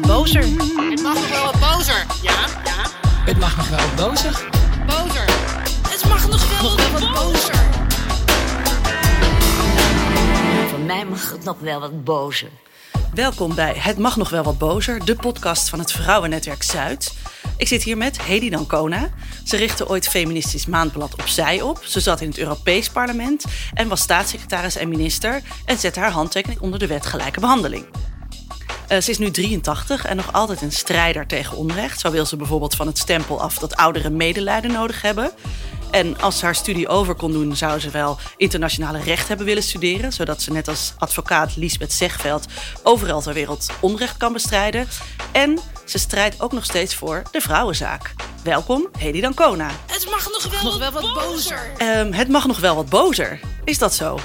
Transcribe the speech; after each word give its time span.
wat 0.00 0.06
bozer. 0.06 0.42
Het 0.90 1.02
mag 1.02 1.14
nog 1.14 1.28
wel 1.28 1.44
wat 1.44 1.60
bozer. 1.60 2.06
Ja, 2.22 2.32
ja. 2.64 2.90
Het 3.24 3.38
mag 3.38 3.56
nog 3.56 3.68
wel 3.68 3.78
wat 3.78 3.94
bozer. 3.96 4.48
Bozer. 4.86 5.24
Het 5.88 6.04
mag 6.08 6.28
nog 6.28 6.48
wel 6.48 6.62
Nog 6.62 6.90
wel 6.90 7.00
wat 7.00 7.14
bozer. 7.14 7.54
Voor 10.68 10.78
mij 10.78 11.04
mag 11.04 11.30
het 11.30 11.44
nog 11.44 11.58
wel 11.60 11.80
wat 11.80 12.04
bozer. 12.04 12.48
Welkom 13.14 13.54
bij 13.54 13.74
Het 13.76 13.98
Mag 13.98 14.16
Nog 14.16 14.30
Wel 14.30 14.42
Wat 14.42 14.58
Bozer, 14.58 15.04
de 15.04 15.14
podcast 15.14 15.68
van 15.68 15.78
het 15.78 15.92
Vrouwennetwerk 15.92 16.62
Zuid. 16.62 17.14
Ik 17.56 17.68
zit 17.68 17.82
hier 17.82 17.96
met 17.96 18.22
Hedy 18.22 18.50
Dancona. 18.50 19.10
Ze 19.44 19.56
richtte 19.56 19.88
ooit 19.88 20.08
Feministisch 20.08 20.66
Maandblad 20.66 21.12
Opzij 21.12 21.62
op. 21.62 21.84
Ze 21.84 22.00
zat 22.00 22.20
in 22.20 22.28
het 22.28 22.38
Europees 22.38 22.88
Parlement 22.88 23.44
en 23.74 23.88
was 23.88 24.00
staatssecretaris 24.00 24.76
en 24.76 24.88
minister... 24.88 25.42
en 25.64 25.78
zette 25.78 26.00
haar 26.00 26.10
handtekening 26.10 26.60
onder 26.60 26.78
de 26.78 26.86
wet 26.86 27.06
gelijke 27.06 27.40
behandeling. 27.40 27.86
Eh, 28.88 29.00
ze 29.00 29.10
is 29.10 29.18
nu 29.18 29.30
83 29.30 30.04
en 30.06 30.16
nog 30.16 30.32
altijd 30.32 30.62
een 30.62 30.72
strijder 30.72 31.26
tegen 31.26 31.56
onrecht. 31.56 32.00
Zo 32.00 32.10
wil 32.10 32.26
ze 32.26 32.36
bijvoorbeeld 32.36 32.74
van 32.74 32.86
het 32.86 32.98
stempel 32.98 33.40
af 33.40 33.58
dat 33.58 33.76
ouderen 33.76 34.16
medelijden 34.16 34.72
nodig 34.72 35.02
hebben. 35.02 35.30
En 35.90 36.20
als 36.20 36.38
ze 36.38 36.44
haar 36.44 36.54
studie 36.54 36.88
over 36.88 37.14
kon 37.14 37.32
doen, 37.32 37.56
zou 37.56 37.80
ze 37.80 37.90
wel 37.90 38.18
internationale 38.36 39.00
recht 39.00 39.28
hebben 39.28 39.46
willen 39.46 39.62
studeren. 39.62 40.12
Zodat 40.12 40.42
ze 40.42 40.52
net 40.52 40.68
als 40.68 40.94
advocaat 40.98 41.56
Lisbeth 41.56 41.92
Zegveld 41.92 42.46
overal 42.82 43.20
ter 43.20 43.34
wereld 43.34 43.66
onrecht 43.80 44.16
kan 44.16 44.32
bestrijden. 44.32 44.88
En 45.32 45.58
ze 45.84 45.98
strijdt 45.98 46.40
ook 46.40 46.52
nog 46.52 46.64
steeds 46.64 46.94
voor 46.94 47.22
de 47.30 47.40
vrouwenzaak. 47.40 48.14
Welkom, 48.42 48.88
Hedy 48.98 49.20
Dancona. 49.20 49.70
Het 49.86 50.10
mag 50.10 50.30
nog 50.30 50.50
wel, 50.50 50.62
Nog 50.62 50.78
wel 50.78 50.90
wat, 50.90 51.02
wat 51.02 51.14
bozer. 51.14 51.70
Ehm, 51.76 52.12
het 52.12 52.28
mag 52.28 52.46
nog 52.46 52.58
wel 52.58 52.74
wat 52.74 52.88
bozer. 52.88 53.40
Is 53.64 53.78
dat 53.78 53.94
zo? 53.94 54.18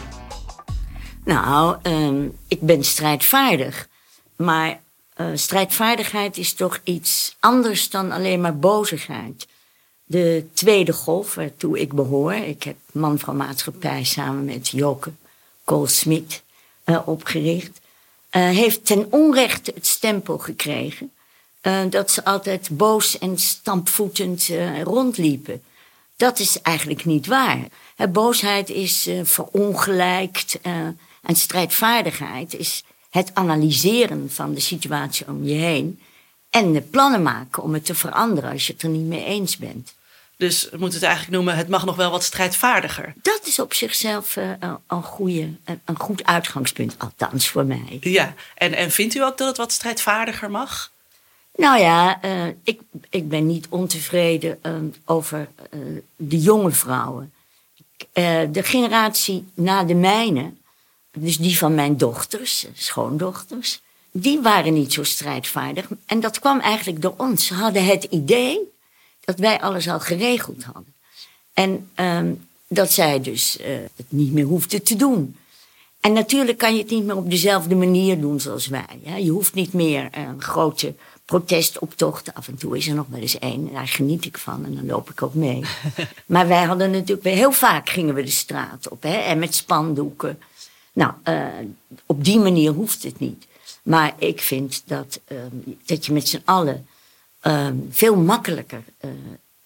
Nou, 1.23 1.77
ehm, 1.81 2.27
ik 2.47 2.61
ben 2.61 2.83
strijdvaardig. 2.83 3.87
Maar 4.43 4.81
eh, 5.13 5.27
strijdvaardigheid 5.33 6.37
is 6.37 6.53
toch 6.53 6.79
iets 6.83 7.35
anders 7.39 7.89
dan 7.89 8.11
alleen 8.11 8.41
maar 8.41 8.57
bozigheid. 8.57 9.47
De 10.03 10.47
tweede 10.53 10.93
golf 10.93 11.35
waartoe 11.35 11.79
ik 11.79 11.93
behoor, 11.93 12.33
ik 12.33 12.63
heb 12.63 12.75
Man 12.91 13.19
van 13.19 13.37
Maatschappij 13.37 14.03
samen 14.03 14.45
met 14.45 14.69
Joke 14.69 15.11
Kool-Smit 15.63 16.43
eh, 16.83 17.07
opgericht, 17.07 17.79
eh, 18.29 18.41
heeft 18.41 18.85
ten 18.85 19.07
onrechte 19.11 19.71
het 19.75 19.87
stempel 19.87 20.37
gekregen 20.37 21.11
dat 21.89 22.11
ze 22.11 22.25
altijd 22.25 22.69
boos 22.71 23.17
en 23.17 23.37
stampvoetend 23.37 24.49
rondliepen. 24.83 25.63
Dat 26.15 26.39
is 26.39 26.61
eigenlijk 26.61 27.05
niet 27.05 27.27
waar. 27.27 27.59
Boosheid 28.09 28.69
is 28.69 29.09
verongelijkt 29.23 30.59
en 31.21 31.35
strijdvaardigheid 31.35 32.53
is 32.53 32.83
het 33.09 33.31
analyseren 33.33 34.31
van 34.31 34.53
de 34.53 34.59
situatie 34.59 35.27
om 35.27 35.43
je 35.43 35.53
heen 35.53 35.99
en 36.49 36.73
de 36.73 36.81
plannen 36.81 37.23
maken 37.23 37.63
om 37.63 37.73
het 37.73 37.85
te 37.85 37.95
veranderen 37.95 38.51
als 38.51 38.67
je 38.67 38.73
het 38.73 38.81
er 38.81 38.89
niet 38.89 39.05
mee 39.05 39.23
eens 39.23 39.57
bent. 39.57 39.93
Dus 40.37 40.69
we 40.69 40.77
moeten 40.77 40.99
het 40.99 41.07
eigenlijk 41.07 41.35
noemen, 41.35 41.55
het 41.55 41.67
mag 41.67 41.85
nog 41.85 41.95
wel 41.95 42.11
wat 42.11 42.23
strijdvaardiger. 42.23 43.13
Dat 43.21 43.41
is 43.43 43.59
op 43.59 43.73
zichzelf 43.73 44.37
eh, 44.37 44.49
een, 44.59 44.77
een, 44.87 45.03
goede, 45.03 45.49
een, 45.63 45.99
goed 45.99 46.25
uitgangspunt, 46.25 46.95
althans 46.97 47.47
voor 47.47 47.65
mij. 47.65 47.97
Ja, 48.01 48.33
en, 48.55 48.73
en 48.73 48.91
vindt 48.91 49.15
u 49.15 49.23
ook 49.23 49.37
dat 49.37 49.47
het 49.47 49.57
wat 49.57 49.71
strijdvaardiger 49.71 50.51
mag? 50.51 50.91
Nou 51.55 51.79
ja, 51.79 52.21
eh, 52.21 52.47
ik, 52.63 52.81
ik 53.09 53.29
ben 53.29 53.47
niet 53.47 53.67
ontevreden 53.69 54.59
eh, 54.61 54.73
over 55.05 55.49
eh, 55.69 55.79
de 56.15 56.39
jonge 56.39 56.71
vrouwen. 56.71 57.33
Eh, 58.13 58.41
de 58.51 58.63
generatie 58.63 59.45
na 59.53 59.83
de 59.83 59.93
mijne, 59.93 60.53
dus 61.17 61.37
die 61.37 61.57
van 61.57 61.75
mijn 61.75 61.97
dochters, 61.97 62.67
schoondochters, 62.73 63.81
die 64.11 64.41
waren 64.41 64.73
niet 64.73 64.93
zo 64.93 65.03
strijdvaardig. 65.03 65.87
En 66.05 66.19
dat 66.19 66.39
kwam 66.39 66.59
eigenlijk 66.59 67.01
door 67.01 67.13
ons. 67.17 67.45
Ze 67.45 67.53
hadden 67.53 67.85
het 67.85 68.03
idee 68.03 68.59
dat 69.23 69.39
wij 69.39 69.61
alles 69.61 69.89
al 69.89 69.99
geregeld 69.99 70.63
hadden. 70.63 70.93
En 71.53 71.89
ehm, 71.95 72.33
dat 72.67 72.91
zij 72.91 73.21
dus 73.21 73.57
eh, 73.57 73.75
het 73.95 74.05
niet 74.09 74.33
meer 74.33 74.45
hoefden 74.45 74.83
te 74.83 74.95
doen. 74.95 75.35
En 75.99 76.13
natuurlijk 76.13 76.57
kan 76.57 76.73
je 76.75 76.81
het 76.81 76.91
niet 76.91 77.05
meer 77.05 77.15
op 77.15 77.29
dezelfde 77.29 77.75
manier 77.75 78.19
doen 78.19 78.39
zoals 78.39 78.67
wij. 78.67 78.99
Hè. 79.03 79.15
Je 79.15 79.29
hoeft 79.29 79.53
niet 79.53 79.73
meer 79.73 80.07
eh, 80.11 80.23
een 80.23 80.41
grote 80.41 80.93
protestoptocht. 81.25 82.33
Af 82.33 82.47
en 82.47 82.57
toe 82.57 82.77
is 82.77 82.87
er 82.87 82.95
nog 82.95 83.05
wel 83.09 83.21
eens 83.21 83.39
één. 83.39 83.67
En 83.67 83.73
daar 83.73 83.87
geniet 83.87 84.25
ik 84.25 84.37
van 84.37 84.65
en 84.65 84.75
dan 84.75 84.85
loop 84.85 85.09
ik 85.09 85.21
ook 85.21 85.33
mee. 85.33 85.63
maar 86.25 86.47
wij 86.47 86.63
hadden 86.63 86.91
natuurlijk 86.91 87.23
heel 87.23 87.51
vaak 87.51 87.89
gingen 87.89 88.15
we 88.15 88.23
de 88.23 88.31
straat 88.31 88.89
op. 88.89 89.03
Hè, 89.03 89.17
en 89.17 89.39
met 89.39 89.55
spandoeken. 89.55 90.39
Nou, 90.99 91.13
eh, 91.23 91.47
op 92.05 92.23
die 92.23 92.39
manier 92.39 92.71
hoeft 92.71 93.03
het 93.03 93.19
niet. 93.19 93.47
Maar 93.83 94.13
ik 94.17 94.41
vind 94.41 94.83
dat, 94.85 95.19
eh, 95.25 95.37
dat 95.85 96.05
je 96.05 96.13
met 96.13 96.27
z'n 96.27 96.41
allen 96.45 96.87
eh, 97.39 97.67
veel 97.89 98.15
makkelijker 98.15 98.83
eh, 98.97 99.09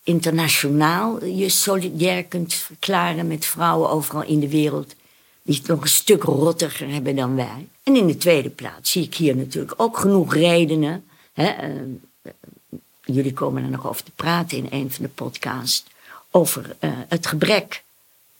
internationaal 0.03 1.25
je 1.25 1.49
solidair 1.49 2.23
kunt 2.23 2.53
verklaren 2.53 3.27
met 3.27 3.45
vrouwen 3.45 3.89
overal 3.89 4.23
in 4.23 4.39
de 4.39 4.49
wereld 4.49 4.95
die 5.44 5.55
het 5.55 5.67
nog 5.67 5.81
een 5.81 5.88
stuk 5.88 6.23
rottiger 6.23 6.89
hebben 6.89 7.16
dan 7.16 7.35
wij. 7.35 7.67
En 7.83 7.95
in 7.95 8.07
de 8.07 8.17
tweede 8.17 8.50
plaats 8.50 8.91
zie 8.91 9.03
ik 9.03 9.15
hier 9.15 9.35
natuurlijk 9.35 9.73
ook 9.77 9.97
genoeg 9.97 10.33
redenen. 10.33 11.05
Hè, 11.33 11.47
eh, 11.47 11.69
jullie 13.03 13.33
komen 13.33 13.63
er 13.63 13.69
nog 13.69 13.88
over 13.88 14.03
te 14.03 14.11
praten 14.11 14.57
in 14.57 14.67
een 14.69 14.91
van 14.91 15.03
de 15.03 15.11
podcasts. 15.11 15.83
Over 16.31 16.75
eh, 16.79 16.91
het 17.07 17.27
gebrek 17.27 17.83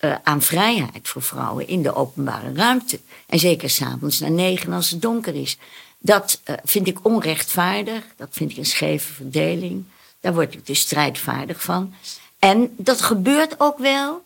eh, 0.04 0.16
aan 0.24 0.42
vrijheid 0.42 1.08
voor 1.08 1.22
vrouwen 1.22 1.68
in 1.68 1.82
de 1.82 1.96
openbare 1.96 2.54
ruimte. 2.54 3.00
En 3.28 3.40
zeker 3.40 3.70
s'avonds 3.70 4.20
na 4.20 4.28
negen 4.28 4.74
als 4.74 4.90
het 4.90 5.02
donker 5.02 5.36
is. 5.36 5.58
Dat 6.00 6.42
eh, 6.44 6.56
vind 6.64 6.88
ik 6.88 7.06
onrechtvaardig. 7.06 8.04
Dat 8.16 8.28
vind 8.32 8.52
ik 8.52 8.58
een 8.58 8.66
scheve 8.66 9.14
verdeling. 9.14 9.84
Daar 10.20 10.34
word 10.34 10.54
ik 10.54 10.66
dus 10.66 10.80
strijdvaardig 10.80 11.62
van. 11.62 11.94
En 12.40 12.74
dat 12.78 13.02
gebeurt 13.02 13.60
ook 13.60 13.78
wel 13.78 14.24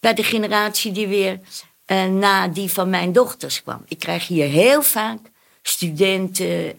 bij 0.00 0.14
de 0.14 0.22
generatie 0.22 0.92
die 0.92 1.06
weer 1.06 1.40
eh, 1.84 2.04
na 2.04 2.48
die 2.48 2.72
van 2.72 2.90
mijn 2.90 3.12
dochters 3.12 3.62
kwam. 3.62 3.82
Ik 3.88 3.98
krijg 3.98 4.26
hier 4.26 4.48
heel 4.48 4.82
vaak 4.82 5.18
studenten, 5.62 6.76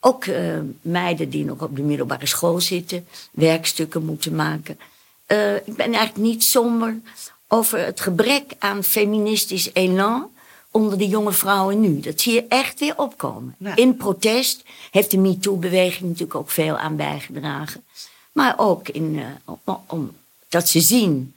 ook 0.00 0.24
meiden 0.80 1.30
die 1.30 1.44
nog 1.44 1.62
op 1.62 1.76
de 1.76 1.82
middelbare 1.82 2.26
school 2.26 2.60
zitten, 2.60 3.06
werkstukken 3.30 4.04
moeten 4.04 4.34
maken. 4.34 4.78
Ik 5.64 5.76
ben 5.76 5.92
eigenlijk 5.94 6.16
niet 6.16 6.44
somber 6.44 7.00
over 7.52 7.78
het 7.78 8.00
gebrek 8.00 8.52
aan 8.58 8.84
feministisch 8.84 9.70
elan 9.72 10.30
onder 10.70 10.98
de 10.98 11.08
jonge 11.08 11.32
vrouwen 11.32 11.80
nu. 11.80 12.00
Dat 12.00 12.20
zie 12.20 12.32
je 12.32 12.44
echt 12.48 12.80
weer 12.80 12.98
opkomen. 12.98 13.54
Ja. 13.58 13.76
In 13.76 13.96
protest 13.96 14.62
heeft 14.90 15.10
de 15.10 15.18
MeToo-beweging 15.18 16.08
natuurlijk 16.08 16.34
ook 16.34 16.50
veel 16.50 16.78
aan 16.78 16.96
bijgedragen. 16.96 17.84
Maar 18.32 18.54
ook 18.56 18.88
in, 18.88 19.18
eh, 19.18 19.52
om, 19.64 19.80
om, 19.86 20.16
dat 20.48 20.68
ze 20.68 20.80
zien 20.80 21.34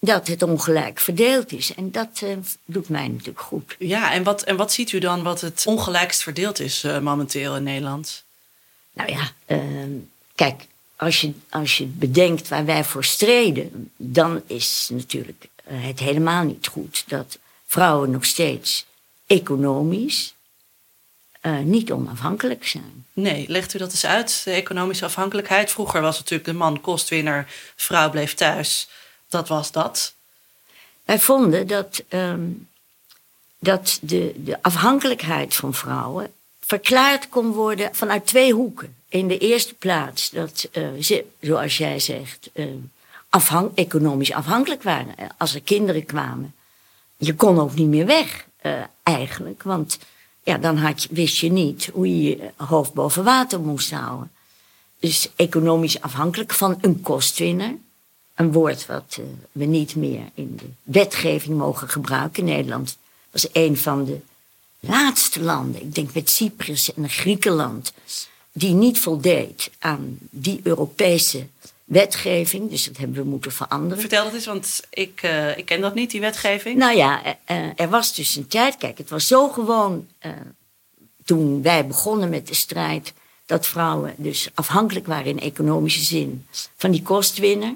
dat 0.00 0.26
het 0.26 0.42
ongelijk 0.42 0.98
verdeeld 0.98 1.52
is. 1.52 1.74
En 1.74 1.90
dat 1.90 2.20
eh, 2.22 2.36
doet 2.64 2.88
mij 2.88 3.08
natuurlijk 3.08 3.40
goed. 3.40 3.76
Ja, 3.78 4.12
en 4.12 4.22
wat, 4.22 4.42
en 4.42 4.56
wat 4.56 4.72
ziet 4.72 4.92
u 4.92 4.98
dan 4.98 5.22
wat 5.22 5.40
het 5.40 5.64
ongelijkst 5.66 6.22
verdeeld 6.22 6.60
is 6.60 6.84
eh, 6.84 6.98
momenteel 6.98 7.56
in 7.56 7.62
Nederland? 7.62 8.24
Nou 8.92 9.10
ja, 9.10 9.30
ehm, 9.46 9.90
kijk, 10.34 10.66
als 10.98 11.20
je, 11.20 11.32
als 11.50 11.78
je 11.78 11.84
bedenkt 11.84 12.48
waar 12.48 12.64
wij 12.64 12.84
voor 12.84 13.04
streden, 13.04 13.90
dan 13.96 14.42
is 14.46 14.88
natuurlijk 14.92 15.48
eh, 15.64 15.84
het 15.84 15.98
helemaal 15.98 16.44
niet 16.44 16.66
goed 16.66 17.04
dat 17.06 17.38
vrouwen 17.66 18.10
nog 18.10 18.24
steeds 18.24 18.86
economisch 19.26 20.34
eh, 21.40 21.58
niet 21.58 21.92
onafhankelijk 21.92 22.66
zijn. 22.66 23.06
Nee, 23.12 23.44
legt 23.48 23.74
u 23.74 23.78
dat 23.78 23.90
eens 23.90 24.06
uit, 24.06 24.40
de 24.44 24.50
economische 24.50 25.04
afhankelijkheid. 25.04 25.70
Vroeger 25.70 26.00
was 26.00 26.18
natuurlijk 26.18 26.48
de 26.48 26.54
man 26.54 26.80
kostwinner, 26.80 27.46
vrouw 27.76 28.10
bleef 28.10 28.34
thuis. 28.34 28.88
Dat 29.28 29.48
was 29.48 29.72
dat. 29.72 30.14
Wij 31.04 31.18
vonden 31.18 31.66
dat, 31.66 32.02
ehm, 32.08 32.46
dat 33.58 33.98
de, 34.00 34.34
de 34.36 34.62
afhankelijkheid 34.62 35.54
van 35.54 35.74
vrouwen 35.74 36.32
verklaard 36.60 37.28
kon 37.28 37.52
worden 37.52 37.94
vanuit 37.94 38.26
twee 38.26 38.52
hoeken. 38.52 38.96
In 39.08 39.28
de 39.28 39.38
eerste 39.38 39.74
plaats 39.74 40.30
dat 40.30 40.68
eh, 40.72 40.88
ze, 41.00 41.24
zoals 41.40 41.78
jij 41.78 41.98
zegt, 41.98 42.50
eh, 42.52 42.66
economisch 43.74 44.32
afhankelijk 44.32 44.82
waren. 44.82 45.16
Eh, 45.16 45.28
Als 45.38 45.54
er 45.54 45.60
kinderen 45.60 46.04
kwamen, 46.04 46.54
je 47.16 47.34
kon 47.34 47.58
ook 47.58 47.74
niet 47.74 47.88
meer 47.88 48.06
weg 48.06 48.46
eigenlijk. 49.02 49.62
Want 49.62 49.98
ja, 50.42 50.58
dan 50.58 50.76
had 50.76 51.06
wist 51.10 51.36
je 51.36 51.50
niet 51.50 51.90
hoe 51.92 52.22
je 52.22 52.28
je 52.28 52.50
hoofd 52.56 52.92
boven 52.92 53.24
water 53.24 53.60
moest 53.60 53.90
houden. 53.90 54.30
Dus 55.00 55.28
economisch 55.36 56.00
afhankelijk 56.00 56.52
van 56.52 56.78
een 56.80 57.00
kostwinner. 57.00 57.76
Een 58.34 58.52
woord 58.52 58.86
wat 58.86 59.18
we 59.52 59.64
niet 59.64 59.96
meer 59.96 60.22
in 60.34 60.56
de 60.56 60.68
wetgeving 60.82 61.56
mogen 61.56 61.88
gebruiken. 61.88 62.44
Nederland 62.44 62.96
was 63.30 63.48
een 63.52 63.76
van 63.76 64.04
de 64.04 64.20
laatste 64.80 65.40
landen, 65.40 65.82
ik 65.82 65.94
denk 65.94 66.14
met 66.14 66.30
Cyprus 66.30 66.94
en 66.94 67.08
Griekenland, 67.08 67.92
die 68.58 68.74
niet 68.74 68.98
voldeed 68.98 69.70
aan 69.78 70.18
die 70.30 70.60
Europese 70.62 71.46
wetgeving. 71.84 72.70
Dus 72.70 72.84
dat 72.84 72.96
hebben 72.96 73.16
we 73.16 73.28
moeten 73.28 73.52
veranderen. 73.52 74.00
Vertel 74.00 74.24
dat 74.24 74.34
eens, 74.34 74.46
want 74.46 74.80
ik, 74.90 75.22
eh, 75.22 75.58
ik 75.58 75.64
ken 75.64 75.80
dat 75.80 75.94
niet, 75.94 76.10
die 76.10 76.20
wetgeving. 76.20 76.78
Nou 76.78 76.96
ja, 76.96 77.22
eh, 77.24 77.32
eh, 77.44 77.72
er 77.76 77.88
was 77.88 78.14
dus 78.14 78.36
een 78.36 78.46
tijd, 78.46 78.76
kijk, 78.76 78.98
het 78.98 79.10
was 79.10 79.26
zo 79.26 79.48
gewoon 79.48 80.08
toen 81.24 81.62
wij 81.62 81.86
begonnen 81.86 82.28
met 82.28 82.46
de 82.48 82.54
strijd, 82.54 83.12
dat 83.46 83.66
vrouwen 83.66 84.14
dus 84.16 84.50
afhankelijk 84.54 85.06
waren 85.06 85.26
in 85.26 85.40
economische 85.40 86.02
zin 86.02 86.46
van 86.76 86.90
die 86.90 87.02
kostwinner. 87.02 87.74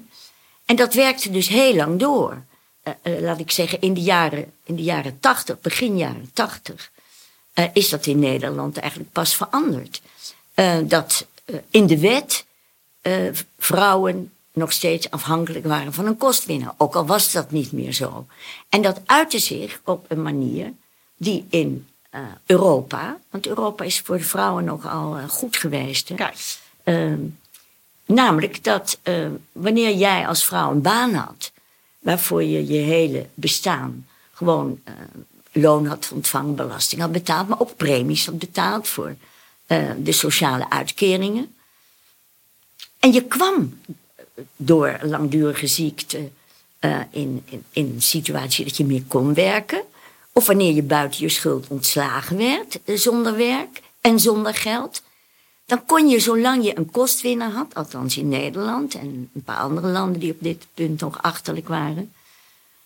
En 0.65 0.77
dat 0.77 0.95
werkte 0.95 1.31
dus 1.31 1.49
heel 1.49 1.75
lang 1.75 1.99
door. 1.99 2.43
Laat 3.03 3.39
ik 3.39 3.51
zeggen, 3.51 3.81
in 3.81 3.95
de 3.95 4.01
jaren, 4.01 4.53
in 4.65 4.77
de 4.77 4.83
jaren 4.83 5.21
80, 5.21 5.61
begin 5.61 5.97
jaren 5.97 6.31
80, 6.33 6.93
eh, 7.53 7.65
is 7.73 7.89
dat 7.89 8.07
in 8.07 8.19
Nederland 8.19 8.77
eigenlijk 8.77 9.13
pas 9.13 9.37
veranderd. 9.37 10.03
Eh, 10.55 10.79
dat 10.85 11.27
eh, 11.45 11.57
in 11.71 11.87
de 11.87 11.99
wet 11.99 12.45
eh, 13.01 13.15
vrouwen 13.59 14.33
nog 14.53 14.73
steeds 14.73 15.11
afhankelijk 15.11 15.67
waren 15.67 15.93
van 15.93 16.07
een 16.07 16.17
kostwinner. 16.17 16.73
Ook 16.77 16.97
al 16.97 17.07
was 17.07 17.33
dat 17.33 17.51
niet 17.51 17.73
meer 17.73 17.93
zo. 17.93 18.27
En 18.69 18.83
dat 18.83 19.01
uitte 19.07 19.39
zich 19.39 19.81
op 19.85 20.05
een 20.09 20.23
manier 20.23 20.73
die 21.17 21.47
in 21.51 21.87
Europa, 22.47 23.19
want 23.31 23.47
Europa 23.47 23.85
is 23.85 24.01
voor 24.01 24.17
de 24.17 24.25
vrouwen 24.25 24.65
nogal 24.65 25.29
goed 25.29 25.57
geweest. 25.57 26.09
Hè? 26.09 26.15
Kijk. 26.15 26.59
Ehm, 26.83 27.21
namelijk 28.07 28.65
dat 28.65 28.99
wanneer 29.53 29.95
jij 29.95 30.27
als 30.27 30.45
vrouw 30.45 30.71
een 30.71 30.83
baan 30.83 31.15
had, 31.15 31.53
waarvoor 31.99 32.43
je 32.43 32.67
je 32.67 32.79
hele 32.79 33.27
bestaan 33.35 34.07
gewoon 34.33 34.83
loon 35.53 35.87
had 35.87 36.11
ontvangen, 36.15 36.55
belasting 36.55 37.01
had 37.01 37.13
betaald, 37.13 37.49
maar 37.49 37.61
ook 37.61 37.77
premies 37.77 38.27
had 38.27 38.39
betaald 38.39 38.89
voor 38.89 39.17
eh, 39.73 39.91
de 39.99 40.13
sociale 40.13 40.71
uitkeringen. 40.71 41.55
En 42.99 43.13
je 43.13 43.25
kwam 43.25 43.81
door 44.57 44.99
langdurige 45.03 45.67
ziekte 45.67 46.31
eh, 46.79 47.01
in, 47.11 47.43
in, 47.45 47.65
in 47.71 47.93
een 47.95 48.03
situatie 48.03 48.65
dat 48.65 48.77
je 48.77 48.85
meer 48.85 49.03
kon 49.09 49.35
werken. 49.35 49.83
Of 50.33 50.47
wanneer 50.47 50.73
je 50.73 50.83
buiten 50.83 51.21
je 51.21 51.29
schuld 51.29 51.69
ontslagen 51.69 52.37
werd, 52.37 52.81
eh, 52.85 52.97
zonder 52.97 53.37
werk 53.37 53.81
en 54.01 54.21
zonder 54.21 54.55
geld. 54.55 55.03
Dan 55.67 55.85
kon 55.87 56.09
je, 56.09 56.21
zolang 56.21 56.65
je 56.65 56.79
een 56.79 56.91
kostwinner 56.91 57.51
had, 57.51 57.75
althans 57.75 58.17
in 58.17 58.29
Nederland 58.29 58.95
en 58.95 59.31
een 59.35 59.43
paar 59.45 59.59
andere 59.59 59.89
landen 59.89 60.21
die 60.21 60.33
op 60.33 60.41
dit 60.41 60.67
punt 60.75 61.01
nog 61.01 61.23
achterlijk 61.23 61.69
waren, 61.69 62.13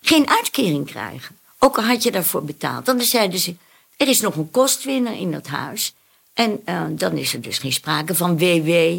geen 0.00 0.28
uitkering 0.28 0.86
krijgen. 0.86 1.36
Ook 1.58 1.76
al 1.76 1.84
had 1.84 2.02
je 2.02 2.10
daarvoor 2.10 2.44
betaald. 2.44 2.86
Dan 2.86 3.00
zeiden 3.00 3.38
ze, 3.38 3.54
er 3.96 4.08
is 4.08 4.20
nog 4.20 4.36
een 4.36 4.50
kostwinner 4.50 5.14
in 5.14 5.32
dat 5.32 5.46
huis. 5.46 5.94
En 6.36 6.60
eh, 6.64 6.84
dan 6.90 7.16
is 7.16 7.34
er 7.34 7.40
dus 7.40 7.58
geen 7.58 7.72
sprake 7.72 8.14
van 8.14 8.38
WW. 8.38 8.98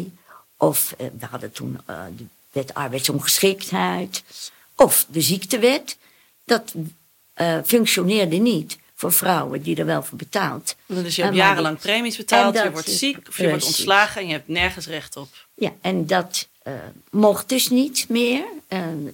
Of 0.56 0.94
eh, 0.98 1.06
we 1.18 1.26
hadden 1.26 1.52
toen 1.52 1.78
eh, 1.86 2.00
de 2.16 2.24
wet 2.52 2.74
arbeidsongeschiktheid. 2.74 4.22
Of 4.74 5.06
de 5.08 5.20
ziektewet. 5.20 5.96
Dat 6.44 6.74
functioneerde 7.64 8.36
niet 8.36 8.78
voor 8.94 9.12
vrouwen 9.12 9.62
die 9.62 9.76
er 9.76 9.86
wel 9.86 10.02
voor 10.02 10.18
betaald. 10.18 10.76
Dus 10.86 11.16
je 11.16 11.22
hebt 11.22 11.34
jarenlang 11.34 11.78
premies 11.78 12.16
betaald, 12.16 12.54
je 12.54 12.70
wordt 12.70 12.90
ziek 12.90 13.28
of 13.28 13.38
je 13.38 13.48
wordt 13.48 13.64
ontslagen 13.64 14.20
en 14.20 14.26
je 14.26 14.32
hebt 14.32 14.48
nergens 14.48 14.86
recht 14.86 15.16
op. 15.16 15.28
Ja, 15.54 15.72
en 15.80 16.06
dat 16.06 16.48
mocht 17.10 17.48
dus 17.48 17.68
niet 17.68 18.08
meer. 18.08 18.44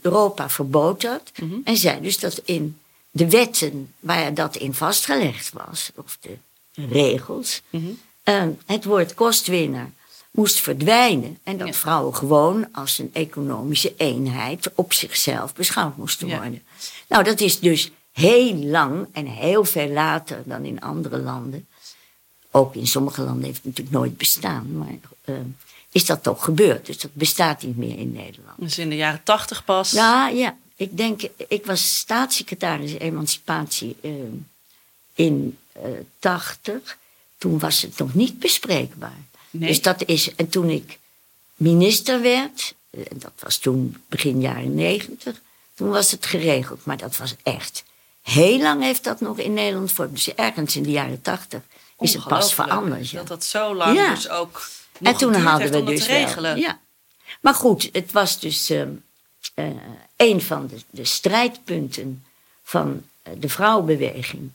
Europa 0.01 0.51
verbood 0.51 1.01
dat. 1.01 1.33
En 1.65 1.77
zei 1.77 2.01
dus 2.01 2.19
dat 2.19 2.41
in 2.45 2.79
de 3.11 3.31
wetten 3.31 3.95
waar 4.01 4.35
dat 4.35 4.57
in 4.57 4.75
vastgelegd 4.75 5.53
was, 5.53 5.91
of 5.95 6.19
de 6.21 6.37
regels, 6.75 7.63
eh, 8.25 8.45
het 8.67 8.85
woord 8.85 9.15
kostwinner 9.15 9.91
moest 10.31 10.61
verdwijnen. 10.61 11.39
En 11.43 11.57
dat 11.59 11.67
Ja. 11.67 11.73
vrouwen 11.75 12.15
gewoon 12.15 12.67
als 12.73 12.99
een 12.99 13.11
economische 13.13 13.95
eenheid 13.97 14.71
op 14.75 14.93
zichzelf 14.93 15.55
beschouwd 15.55 15.97
moesten 15.97 16.29
Ja. 16.29 16.37
worden. 16.37 16.63
Nou, 17.09 17.25
dat 17.25 17.41
is 17.41 17.61
dus 17.61 17.91
heel 18.13 18.55
lang 18.55 19.07
en 19.13 19.27
heel 19.27 19.65
veel 19.65 19.89
later 19.89 20.43
dan 20.45 20.65
in 20.65 20.81
andere 20.81 21.19
landen 21.19 21.67
ook 22.51 22.75
in 22.75 22.87
sommige 22.87 23.23
landen 23.23 23.45
heeft 23.45 23.57
het 23.57 23.65
natuurlijk 23.65 23.97
nooit 23.97 24.17
bestaan, 24.17 24.77
maar 24.79 24.95
eh, 25.25 25.35
is 25.91 26.05
dat 26.05 26.23
toch 26.23 26.45
gebeurd. 26.45 26.87
Dus 26.87 26.99
dat 26.99 27.15
bestaat 27.15 27.63
niet 27.63 27.77
meer 27.77 27.99
in 27.99 28.13
Nederland. 28.13 28.59
Dus 28.61 28.79
in 28.79 28.89
de 28.89 28.97
jaren 28.97 29.21
tachtig 29.25 29.65
pas. 29.65 29.93
Nou 29.93 30.35
ja, 30.37 30.57
ik 30.77 30.97
denk, 30.97 31.23
ik 31.49 31.67
was 31.67 31.97
staatssecretaris 31.99 32.93
emancipatie 32.93 33.97
eh, 34.01 34.11
in 35.15 35.59
eh 35.73 35.83
80. 36.19 36.99
Toen 37.45 37.59
was 37.59 37.83
het 37.83 37.99
nog 37.99 38.15
niet 38.15 38.39
bespreekbaar. 38.39 39.19
Nee. 39.51 39.69
Dus 39.69 39.83
dat 39.83 40.03
is, 40.07 40.35
en 40.35 40.49
toen 40.49 40.71
ik 40.71 40.99
minister 41.55 42.21
werd, 42.23 42.75
eh, 42.91 43.01
en 43.01 43.19
dat 43.19 43.33
was 43.39 43.57
toen 43.57 44.03
begin 44.09 44.41
jaren 44.41 44.75
90, 44.75 45.41
toen 45.75 45.89
was 45.89 46.11
het 46.11 46.27
geregeld. 46.27 46.85
Maar 46.85 46.97
dat 46.97 47.17
was 47.17 47.35
echt, 47.43 47.85
heel 48.23 48.59
lang 48.59 48.83
heeft 48.83 49.05
dat 49.05 49.21
nog 49.21 49.39
in 49.39 49.53
Nederland 49.53 49.93
voor. 49.93 50.11
Dus 50.11 50.35
ergens 50.35 50.77
in 50.77 50.83
de 50.83 50.91
jaren 50.91 51.21
80 51.23 51.61
is 51.99 52.15
het 52.15 52.25
pas 52.29 52.55
veranderd. 52.55 53.11
Ja. 53.11 53.19
Dat 53.19 53.29
dat 53.29 53.45
zo 53.45 53.75
lang 53.75 53.97
Ja. 53.97 54.15
dus 54.15 54.29
ook 54.29 54.69
nog 54.99 55.13
En 55.13 55.19
toen 55.19 55.35
hadden 55.35 55.71
we 55.71 55.85
dus 55.85 56.07
wel- 56.07 56.17
regelen. 56.17 56.57
ja. 56.59 56.79
Maar 57.41 57.55
goed, 57.55 57.89
het 57.93 58.13
was 58.13 58.41
dus 58.41 58.71
ehm, 58.71 58.89
eh, 59.55 59.67
een 60.17 60.43
van 60.43 60.67
de, 60.67 60.77
de 60.91 61.05
strijdpunten 61.05 62.25
van 62.63 63.03
eh, 63.23 63.33
de 63.39 63.49
vrouwenbeweging. 63.49 64.51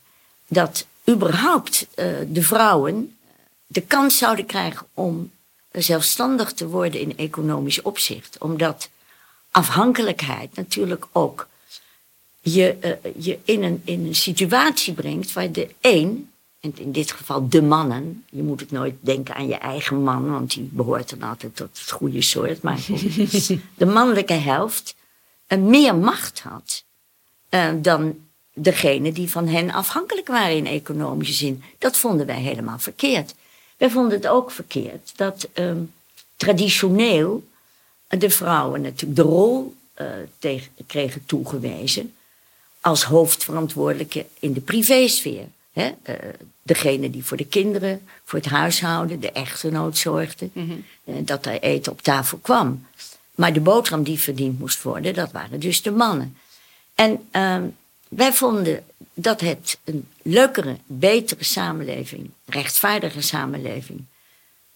Dat 0.47 0.85
überhaupt 1.09 1.87
eh, 1.95 2.05
de 2.27 2.43
vrouwen 2.43 3.17
de 3.67 3.81
kans 3.81 4.17
zouden 4.17 4.45
krijgen 4.45 4.87
om 4.93 5.31
zelfstandig 5.71 6.53
te 6.53 6.67
worden 6.67 6.99
in 6.99 7.17
economisch 7.17 7.81
opzicht. 7.81 8.37
Omdat 8.37 8.89
afhankelijkheid 9.51 10.55
natuurlijk 10.55 11.05
ook 11.11 11.47
je, 12.41 12.75
eh, 12.79 13.11
je 13.17 13.39
in, 13.43 13.63
een, 13.63 13.81
in 13.83 14.05
een 14.05 14.15
situatie 14.15 14.93
brengt 14.93 15.33
waar 15.33 15.51
de 15.51 15.69
een, 15.81 16.29
en 16.59 16.73
in 16.77 16.91
dit 16.91 17.11
geval 17.11 17.49
de 17.49 17.61
mannen, 17.61 18.25
je 18.29 18.43
moet 18.43 18.59
het 18.59 18.71
nooit 18.71 18.95
denken 18.99 19.35
aan 19.35 19.47
je 19.47 19.55
eigen 19.55 20.03
man, 20.03 20.31
want 20.31 20.53
die 20.53 20.69
behoort 20.71 21.09
dan 21.09 21.29
altijd 21.29 21.55
tot 21.55 21.79
het 21.79 21.91
goede 21.91 22.21
soort, 22.21 22.61
maar 22.61 22.79
de 23.77 23.85
mannelijke 23.85 24.33
helft 24.33 24.95
eh, 25.47 25.59
meer 25.59 25.95
macht 25.95 26.39
had 26.39 26.83
eh, 27.49 27.69
dan 27.81 28.15
degene 28.63 29.11
die 29.11 29.29
van 29.29 29.47
hen 29.47 29.71
afhankelijk 29.71 30.27
waren 30.27 30.55
in 30.55 30.67
economische 30.67 31.33
zin. 31.33 31.63
Dat 31.77 31.97
vonden 31.97 32.25
wij 32.25 32.39
helemaal 32.39 32.79
verkeerd. 32.79 33.35
Wij 33.77 33.89
vonden 33.89 34.17
het 34.17 34.27
ook 34.27 34.51
verkeerd 34.51 35.11
dat 35.15 35.47
ehm, 35.53 35.81
traditioneel 36.35 37.47
de 38.07 38.29
vrouwen 38.29 38.81
natuurlijk 38.81 39.15
de 39.15 39.21
rol 39.21 39.75
eh, 39.93 40.07
tegen, 40.39 40.71
kregen 40.87 41.25
toegewezen 41.25 42.13
als 42.81 43.03
hoofdverantwoordelijke 43.03 44.25
in 44.39 44.53
de 44.53 44.61
privésfeer. 44.61 45.45
Hè? 45.71 45.91
Eh, 46.01 46.15
degene 46.61 47.09
die 47.09 47.25
voor 47.25 47.37
de 47.37 47.45
kinderen, 47.45 48.01
voor 48.25 48.39
het 48.39 48.47
huishouden, 48.47 49.19
de 49.19 49.31
echtgenoot 49.31 49.97
zorgde, 49.97 50.49
eh, 51.03 51.15
dat 51.19 51.45
er 51.45 51.59
eten 51.61 51.91
op 51.91 52.01
tafel 52.01 52.37
kwam. 52.37 52.85
Maar 53.35 53.53
de 53.53 53.59
boterham 53.59 54.03
die 54.03 54.19
verdiend 54.19 54.59
moest 54.59 54.81
worden, 54.81 55.13
dat 55.13 55.31
waren 55.31 55.59
dus 55.59 55.81
de 55.81 55.91
mannen. 55.91 56.37
En 56.95 57.27
ehm, 57.31 57.63
wij 58.09 58.33
vonden 58.33 58.85
dat 59.13 59.41
het 59.41 59.79
een 59.83 60.07
leukere, 60.21 60.77
betere 60.85 61.43
samenleving, 61.43 62.29
rechtvaardige 62.45 63.21
samenleving 63.21 64.05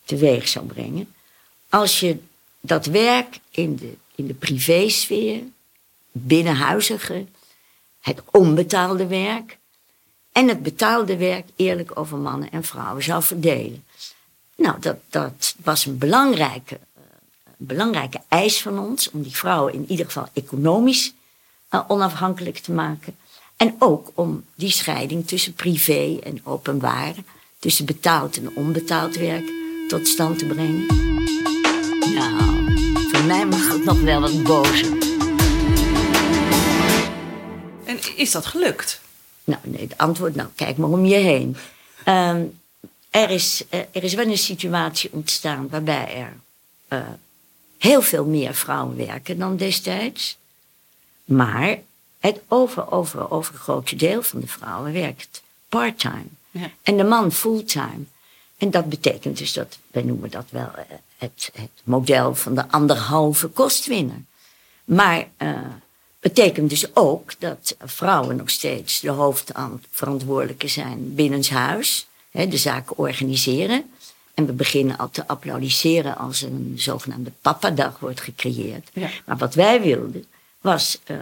teweeg 0.05 0.47
zou 0.47 0.65
brengen. 0.65 1.13
Als 1.69 1.99
je 1.99 2.17
dat 2.59 2.85
werk 2.85 3.39
in 3.51 3.75
de, 3.75 3.93
in 4.15 4.27
de 4.27 4.33
privésfeer, 4.33 5.41
binnenhuizige, 6.11 7.25
het 7.99 8.21
onbetaalde 8.31 9.07
werk 9.07 9.57
en 10.31 10.47
het 10.47 10.63
betaalde 10.63 11.17
werk 11.17 11.49
eerlijk 11.55 11.99
over 11.99 12.17
mannen 12.17 12.51
en 12.51 12.63
vrouwen 12.63 13.03
zou 13.03 13.23
verdelen. 13.23 13.83
Nou, 14.55 14.79
dat, 14.79 14.97
dat 15.09 15.55
was 15.63 15.85
een 15.85 15.97
belangrijke, 15.97 16.79
belangrijke 17.57 18.21
eis 18.27 18.61
van 18.61 18.79
ons 18.79 19.09
om 19.11 19.21
die 19.21 19.35
vrouwen 19.35 19.73
in 19.73 19.85
ieder 19.87 20.05
geval 20.05 20.27
economisch 20.33 21.13
eh, 21.69 21.83
onafhankelijk 21.87 22.57
te 22.57 22.71
maken. 22.71 23.17
En 23.57 23.75
ook 23.79 24.11
om 24.13 24.43
die 24.55 24.71
scheiding 24.71 25.27
tussen 25.27 25.53
privé 25.53 26.19
en 26.23 26.41
openbaar, 26.43 27.13
tussen 27.59 27.85
betaald 27.85 28.37
en 28.37 28.55
onbetaald 28.55 29.15
werk, 29.15 29.51
tot 29.87 30.07
stand 30.07 30.39
te 30.39 30.45
brengen. 30.45 30.85
Nou, 32.13 32.73
voor 33.11 33.23
mij 33.23 33.45
mag 33.45 33.71
het 33.71 33.83
nog 33.83 34.01
wel 34.01 34.21
wat 34.21 34.43
bozer. 34.43 34.97
En 37.85 37.99
is 38.15 38.31
dat 38.31 38.45
gelukt? 38.45 39.01
Nou, 39.43 39.61
nee, 39.63 39.81
het 39.81 39.97
antwoord, 39.97 40.35
nou, 40.35 40.49
kijk 40.55 40.77
maar 40.77 40.89
om 40.89 41.05
je 41.05 41.15
heen. 41.15 41.57
Ehm, 42.03 42.43
er, 43.09 43.29
is, 43.29 43.63
eh, 43.69 43.79
er 43.91 44.03
is 44.03 44.13
wel 44.13 44.25
een 44.25 44.37
situatie 44.37 45.09
ontstaan 45.13 45.69
waarbij 45.69 46.15
er 46.15 46.33
eh, 46.87 47.13
heel 47.77 48.01
veel 48.01 48.25
meer 48.25 48.53
vrouwen 48.53 48.95
werken 48.95 49.37
dan 49.37 49.57
destijds. 49.57 50.37
Maar 51.23 51.79
het 52.31 52.41
over, 52.47 52.91
over, 52.91 53.31
overgrote 53.31 53.95
deel 53.95 54.21
van 54.21 54.39
de 54.39 54.47
vrouwen 54.47 54.93
werkt 54.93 55.41
part-time. 55.69 56.27
Ja. 56.51 56.69
En 56.83 56.97
de 56.97 57.03
man 57.03 57.31
fulltime. 57.31 58.03
En 58.57 58.71
dat 58.71 58.89
betekent 58.89 59.37
dus 59.37 59.53
dat, 59.53 59.77
wij 59.91 60.03
noemen 60.03 60.29
dat 60.29 60.45
wel 60.49 60.71
eh, 60.75 60.83
het, 61.17 61.51
het 61.53 61.81
model 61.83 62.35
van 62.35 62.55
de 62.55 62.67
anderhalve 62.67 63.47
kostwinner. 63.47 64.21
Maar 64.85 65.27
eh 65.37 65.57
betekent 66.23 66.69
dus 66.69 66.95
ook 66.95 67.39
dat 67.39 67.75
vrouwen 67.79 68.35
nog 68.35 68.49
steeds 68.49 68.99
de 68.99 69.09
hoofdverantwoordelijke 69.09 70.67
zijn 70.67 71.15
binnenshuis, 71.15 72.07
hè, 72.31 72.47
de 72.47 72.57
zaken 72.57 72.97
organiseren. 72.97 73.91
En 74.33 74.45
we 74.45 74.53
beginnen 74.53 74.97
al 74.97 75.09
te 75.09 75.27
applaudisseren 75.27 76.17
als 76.17 76.41
een 76.41 76.73
zogenaamde 76.77 77.31
papadag 77.41 77.99
wordt 77.99 78.21
gecreëerd. 78.21 78.89
Ja. 78.93 79.09
Maar 79.25 79.37
wat 79.37 79.53
wij 79.53 79.81
wilden 79.81 80.25
was 80.61 80.99
eh, 81.03 81.17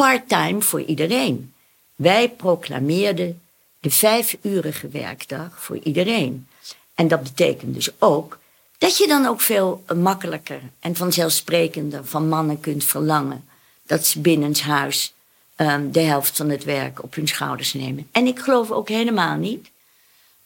part-time 0.00 0.62
voor 0.62 0.80
iedereen. 0.80 1.54
Wij 1.94 2.28
proclameerden 2.28 3.40
de 3.80 3.90
vijfurige 3.90 4.88
werkdag 4.88 5.62
voor 5.62 5.78
iedereen. 5.82 6.46
En 6.94 7.08
dat 7.08 7.22
betekent 7.22 7.74
dus 7.74 7.90
ook 7.98 8.38
dat 8.78 8.96
je 8.96 9.06
dan 9.06 9.26
ook 9.26 9.40
veel 9.40 9.84
makkelijker 9.94 10.60
en 10.80 10.96
vanzelfsprekender 10.96 12.04
van 12.04 12.28
mannen 12.28 12.60
kunt 12.60 12.84
verlangen 12.84 13.44
dat 13.86 14.06
ze 14.06 14.20
binnenshuis 14.20 15.12
ehm 15.56 15.90
de 15.90 16.00
helft 16.00 16.36
van 16.36 16.48
het 16.50 16.64
werk 16.64 17.02
op 17.02 17.14
hun 17.14 17.28
schouders 17.28 17.72
nemen. 17.72 18.08
En 18.12 18.26
ik 18.26 18.38
geloof 18.38 18.70
ook 18.70 18.88
helemaal 18.88 19.36
niet 19.36 19.70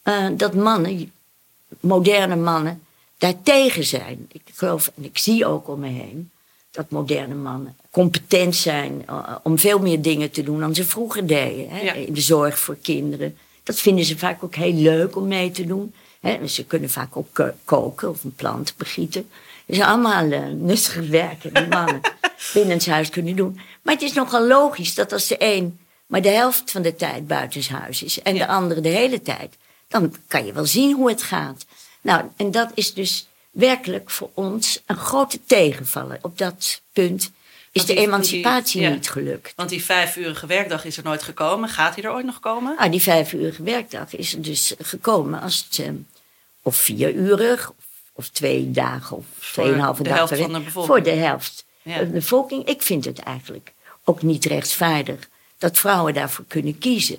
eh, 0.03 0.27
dat 0.33 0.55
mannen, 0.55 1.13
moderne 1.81 2.37
mannen, 2.37 2.83
daartegen 3.19 3.85
zijn. 3.85 4.29
Ik 4.33 4.43
geloof, 4.55 4.93
en 4.97 5.05
ik 5.05 5.19
zie 5.19 5.47
ook 5.47 5.69
om 5.69 5.81
me 5.81 5.89
heen, 5.89 6.31
dat 6.75 6.91
moderne 6.91 7.35
mannen 7.35 7.77
competent 7.91 8.57
zijn 8.57 9.03
eh, 9.07 9.35
om 9.43 9.59
veel 9.59 9.79
meer 9.79 10.03
dingen 10.03 10.31
te 10.31 10.43
doen 10.43 10.61
dan 10.61 10.75
ze 10.75 10.85
vroeger 10.85 11.27
deden. 11.27 11.69
Hè? 11.69 11.81
Ja. 11.81 11.93
In 11.93 12.13
de 12.15 12.21
zorg 12.21 12.59
voor 12.59 12.77
kinderen. 12.83 13.37
Dat 13.63 13.79
vinden 13.81 14.05
ze 14.05 14.19
vaak 14.19 14.45
ook 14.45 14.55
heel 14.55 14.73
leuk 14.75 15.17
om 15.17 15.29
mee 15.29 15.51
te 15.51 15.67
doen. 15.67 15.95
Hè? 16.21 16.47
Ze 16.47 16.65
kunnen 16.65 16.91
vaak 16.91 17.17
ook 17.17 17.29
ko- 17.33 17.53
koken 17.65 18.09
of 18.09 18.25
een 18.25 18.35
plant 18.35 18.75
begieten. 18.77 19.29
Dat 19.67 19.77
is 19.77 19.83
allemaal 19.83 20.31
eh 20.31 20.47
nuttige 20.47 21.03
werken 21.07 21.55
die 21.55 21.67
mannen 21.79 22.01
binnenshuis 22.55 23.09
kunnen 23.11 23.37
doen. 23.37 23.61
Maar 23.83 23.95
het 23.95 24.03
is 24.03 24.13
nogal 24.13 24.47
logisch 24.47 24.95
dat 24.95 25.13
als 25.13 25.27
de 25.27 25.37
een 25.39 25.79
maar 26.07 26.23
de 26.23 26.29
helft 26.29 26.71
van 26.71 26.83
de 26.83 26.97
tijd 26.97 27.27
buitenshuis 27.27 28.03
is 28.03 28.23
en 28.23 28.35
Ja. 28.35 28.47
de 28.47 28.53
andere 28.53 28.81
de 28.81 28.89
hele 28.89 29.23
tijd, 29.23 29.57
dan 29.89 30.15
kan 30.27 30.47
je 30.47 30.53
wel 30.53 30.67
zien 30.67 30.95
hoe 30.95 31.09
het 31.09 31.23
gaat. 31.23 31.67
Nou, 32.01 32.23
en 32.37 32.51
dat 32.51 32.71
is 32.75 32.95
dus 32.95 33.29
werkelijk 33.55 34.11
voor 34.11 34.31
ons 34.35 34.83
een 34.87 34.97
grote 34.97 35.45
tegenvaller. 35.47 36.19
Op 36.23 36.39
dat 36.39 36.83
punt 36.93 37.31
is 37.73 37.85
de 37.85 37.95
emancipatie 37.95 38.81
die- 38.81 38.89
ja. 38.89 38.95
niet 38.95 39.11
gelukt. 39.11 39.53
Want 39.57 39.69
die 39.69 39.85
vijfurige 39.85 40.47
werkdag 40.47 40.85
is 40.85 40.97
er 40.97 41.05
nooit 41.05 41.23
gekomen. 41.23 41.69
Gaat 41.69 41.95
die 41.95 42.05
er 42.05 42.13
ooit 42.13 42.25
nog 42.27 42.41
komen? 42.41 42.77
Ah, 42.79 42.91
die 42.91 43.03
vijfurige 43.03 43.63
werkdag 43.63 44.15
is 44.17 44.33
er 44.35 44.43
dus 44.43 44.75
gekomen 44.79 45.41
als 45.41 45.67
het, 45.71 45.79
eh, 45.87 45.93
of 46.63 46.77
vierurig, 46.77 47.69
of, 47.71 47.85
of 48.13 48.29
twee 48.29 48.71
dagen, 48.71 49.17
of 49.17 49.25
tweeënhalve 49.53 50.03
de 50.03 50.09
dag. 50.09 50.19
helft 50.19 50.33
per 50.33 50.43
van 50.43 50.53
de 50.53 50.61
bevolking. 50.61 50.95
Voor 50.95 51.03
de 51.13 51.19
helft 51.21 51.65
Ja. 51.83 51.99
de 51.99 52.07
bevolking. 52.07 52.65
Ik 52.69 52.83
vind 52.83 53.05
het 53.05 53.19
eigenlijk 53.19 53.73
ook 54.05 54.23
niet 54.23 54.45
rechtvaardig 54.45 55.29
dat 55.59 55.79
vrouwen 55.79 56.15
daarvoor 56.15 56.45
kunnen 56.49 56.79
kiezen. 56.79 57.19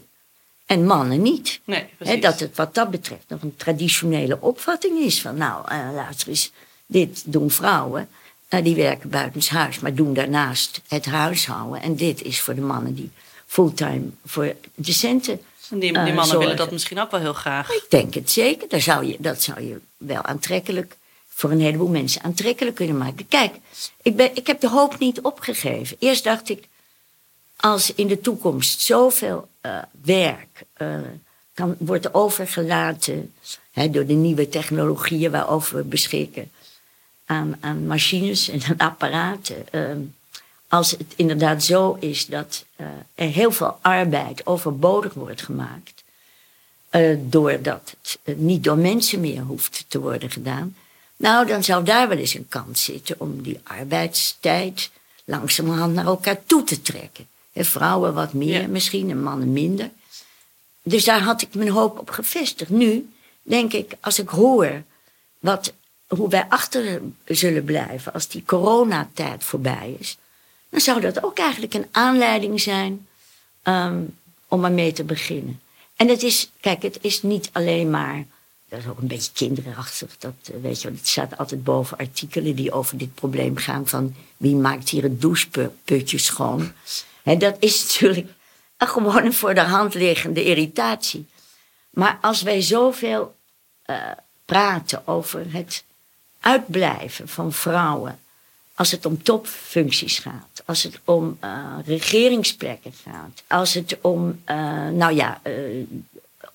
En 0.66 0.86
mannen 0.86 1.22
niet. 1.22 1.60
Nee, 1.64 2.20
dat 2.20 2.40
het 2.40 2.56
wat 2.56 2.76
dat 2.76 2.90
betreft 2.92 3.24
nog 3.28 3.42
een 3.42 3.56
traditionele 3.56 4.38
opvatting 4.42 5.00
is 5.00 5.22
van 5.22 5.38
nou, 5.38 5.68
eh 5.68 5.90
luister 5.94 6.28
eens, 6.28 6.52
dit 6.86 7.24
doen 7.26 7.52
vrouwen. 7.52 8.10
eh, 8.48 8.64
die 8.64 8.76
werken 8.76 9.10
buitenshuis, 9.10 9.80
maar 9.80 9.94
doen 9.94 10.14
daarnaast 10.14 10.82
het 10.88 11.06
huishouden. 11.06 11.82
En 11.82 11.96
dit 11.96 12.22
is 12.22 12.42
voor 12.42 12.56
de 12.56 12.62
mannen 12.62 12.94
die 12.96 13.12
fulltime 13.46 14.06
voor 14.26 14.56
de 14.76 14.92
centen. 14.94 15.42
En 15.70 15.80
die, 15.80 15.94
die 15.94 16.02
eh, 16.02 16.16
mannen 16.16 16.40
willen 16.40 16.58
dat 16.58 16.72
misschien 16.72 17.00
ook 17.00 17.12
wel 17.12 17.20
heel 17.20 17.34
graag. 17.34 17.70
Ik 17.72 17.86
denk 17.90 18.14
het 18.14 18.32
zeker. 18.32 18.70
Daar 18.70 18.82
zou 18.82 19.06
je, 19.06 19.16
dat 19.20 19.42
zou 19.42 19.62
je 19.62 19.80
wel 19.98 20.22
aantrekkelijk, 20.24 20.96
voor 21.28 21.52
een 21.52 21.62
heleboel 21.62 21.88
mensen 21.88 22.24
aantrekkelijk 22.24 22.76
kunnen 22.76 22.98
maken. 22.98 23.28
Kijk, 23.28 23.54
ik, 24.02 24.16
ben, 24.16 24.36
ik 24.36 24.48
heb 24.48 24.60
de 24.60 24.70
hoop 24.70 25.00
niet 25.00 25.22
opgegeven. 25.22 25.98
Eerst 26.00 26.24
dacht 26.24 26.50
ik, 26.50 26.68
als 27.66 27.94
in 27.94 28.08
de 28.08 28.22
toekomst 28.22 28.82
zoveel 28.82 29.48
eh, 29.62 29.78
werk 30.02 30.64
eh, 30.74 30.98
kan, 31.54 31.76
wordt 31.80 32.14
overgelaten 32.14 33.34
hè, 33.72 33.90
door 33.90 34.06
de 34.06 34.14
nieuwe 34.14 34.50
technologieën 34.50 35.32
waarover 35.32 35.76
we 35.76 35.84
beschikken, 35.84 36.52
aan, 37.26 37.58
aan 37.60 37.88
machines 37.88 38.50
en 38.50 38.62
aan 38.64 38.78
apparaten. 38.78 39.72
eh, 39.72 39.82
als 40.68 40.92
het 40.92 41.14
inderdaad 41.16 41.64
zo 41.64 41.98
is 42.00 42.26
dat 42.26 42.66
eh, 42.76 42.86
er 43.16 43.28
heel 43.28 43.52
veel 43.52 43.78
arbeid 43.82 44.46
overbodig 44.46 45.14
wordt 45.14 45.42
gemaakt, 45.42 46.04
eh, 46.90 47.18
doordat 47.20 47.96
het 48.02 48.20
eh, 48.24 48.36
niet 48.36 48.64
door 48.64 48.78
mensen 48.78 49.20
meer 49.20 49.42
hoeft 49.42 49.86
te 49.88 50.00
worden 50.00 50.32
gedaan. 50.32 50.76
Nou, 51.18 51.48
dan 51.48 51.64
zou 51.64 51.84
daar 51.84 52.08
wel 52.08 52.18
eens 52.18 52.34
een 52.34 52.48
kans 52.50 52.84
zitten 52.84 53.16
om 53.20 53.42
die 53.42 53.60
arbeidstijd 53.64 54.92
langzamerhand 55.24 55.94
naar 55.94 56.06
elkaar 56.06 56.46
toe 56.46 56.64
te 56.64 56.82
trekken. 56.82 57.28
Vrouwen 57.64 58.14
wat 58.14 58.34
meer 58.34 58.62
Ja. 58.62 58.68
misschien 58.68 59.10
en 59.10 59.24
mannen 59.24 59.54
minder. 59.54 59.90
Dus 60.84 61.04
daar 61.04 61.22
had 61.22 61.42
ik 61.42 61.54
mijn 61.54 61.70
hoop 61.70 62.00
op 62.00 62.10
gevestigd. 62.10 62.70
Nu 62.70 63.10
denk 63.42 63.74
ik, 63.74 63.94
als 64.00 64.20
ik 64.20 64.30
hoor 64.30 64.84
wat, 65.40 65.74
hoe 66.08 66.30
wij 66.30 66.46
achter 66.50 67.02
zullen 67.26 67.64
blijven 67.64 68.14
als 68.14 68.28
die 68.28 68.44
coronatijd 68.46 69.44
voorbij 69.44 69.96
is, 70.00 70.18
dan 70.70 70.80
zou 70.80 71.02
dat 71.02 71.24
ook 71.24 71.38
eigenlijk 71.38 71.74
een 71.74 71.88
aanleiding 71.92 72.62
zijn 72.62 73.08
ehm, 73.64 74.04
om 74.48 74.66
ermee 74.66 74.92
te 74.92 75.04
beginnen. 75.04 75.60
En 75.96 76.08
het 76.08 76.24
is, 76.24 76.50
kijk, 76.60 76.82
het 76.82 76.98
is 77.02 77.22
niet 77.22 77.50
alleen 77.52 77.90
maar, 77.90 78.26
dat 78.76 78.84
is 78.84 78.90
ook 78.90 79.02
een 79.02 79.08
beetje 79.08 79.32
kinderachtig, 79.34 80.18
dat 80.18 80.34
eh, 80.44 80.62
weet 80.62 80.82
je, 80.82 80.88
het 80.88 81.08
staat 81.08 81.38
altijd 81.38 81.64
boven 81.64 81.98
artikelen 81.98 82.56
die 82.56 82.72
over 82.72 82.98
dit 82.98 83.14
probleem 83.14 83.58
gaan 83.58 83.88
van 83.88 84.16
wie 84.38 84.56
maakt 84.56 84.90
hier 84.90 85.04
het 85.04 85.22
doucheputje 85.22 86.18
schoon. 86.18 86.72
Hè, 87.24 87.38
dat 87.38 87.56
is 87.60 87.84
natuurlijk 87.84 88.28
een 88.78 88.88
gewoon 88.88 89.34
voor 89.34 89.54
de 89.54 89.62
hand 89.62 89.94
liggende 89.94 90.44
irritatie. 90.44 91.26
Maar 91.90 92.18
als 92.22 92.42
wij 92.42 92.62
zoveel 92.62 93.36
eh, 93.82 93.98
praten 94.46 95.08
over 95.08 95.46
het 95.54 95.84
uitblijven 96.40 97.28
van 97.28 97.54
vrouwen, 97.54 98.20
als 98.74 98.92
het 98.92 99.06
om 99.06 99.24
topfuncties 99.24 100.20
gaat, 100.20 100.64
als 100.66 100.84
het 100.84 101.00
om 101.04 101.38
eh, 101.40 101.76
regeringsplekken 101.86 102.94
gaat, 103.04 103.44
als 103.48 103.74
het 103.74 103.98
om, 104.02 104.42
nou 104.92 105.14
ja, 105.14 105.42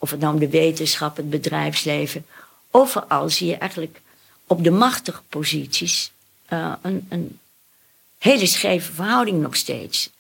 of 0.01 0.11
het 0.11 0.21
nou 0.21 0.35
om 0.35 0.41
de 0.41 0.49
wetenschap, 0.49 1.17
het 1.17 1.31
bedrijfsleven, 1.31 2.27
overal 2.71 3.31
zie 3.31 3.47
je 3.47 3.57
eigenlijk 3.57 4.01
op 4.47 4.65
de 4.65 4.71
machtige 4.71 5.23
posities 5.29 6.13
eh, 6.47 6.73
een, 6.83 7.07
een 7.09 7.39
hele 8.19 8.47
scheve 8.47 8.93
verhouding 8.93 9.41
nog 9.41 9.57
steeds. 9.57 10.11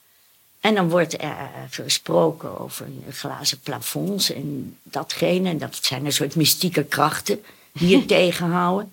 En 0.60 0.74
dan 0.74 0.88
wordt 0.88 1.22
er 1.22 1.50
gesproken 1.70 2.60
over 2.60 2.86
glazen 3.10 3.60
plafonds 3.60 4.32
en 4.32 4.76
datgene. 4.82 5.48
En 5.48 5.58
dat 5.58 5.78
zijn 5.82 6.04
een 6.04 6.12
soort 6.12 6.36
mystieke 6.36 6.84
krachten 6.84 7.44
die 7.72 7.88
je 7.88 8.04
tegenhouden. 8.16 8.92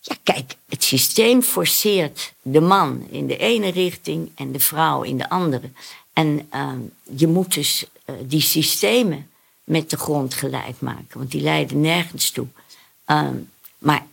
Ja, 0.00 0.16
kijk, 0.22 0.54
het 0.68 0.84
systeem 0.84 1.42
forceert 1.42 2.32
de 2.42 2.60
man 2.60 3.06
in 3.10 3.26
de 3.26 3.36
ene 3.36 3.70
richting 3.70 4.30
en 4.34 4.52
de 4.52 4.60
vrouw 4.60 5.02
in 5.02 5.18
de 5.18 5.28
andere. 5.28 5.70
En 6.12 6.46
ehm, 6.50 6.78
je 7.16 7.26
moet 7.26 7.54
dus 7.54 7.84
eh, 8.04 8.14
die 8.22 8.40
systemen 8.40 9.30
met 9.68 9.90
de 9.90 9.96
grond 9.96 10.34
gelijk 10.34 10.80
maken, 10.80 11.18
want 11.18 11.30
die 11.30 11.40
leiden 11.40 11.80
nergens 11.80 12.30
toe. 12.30 12.46
Ehm, 13.04 13.36
maar 13.78 14.06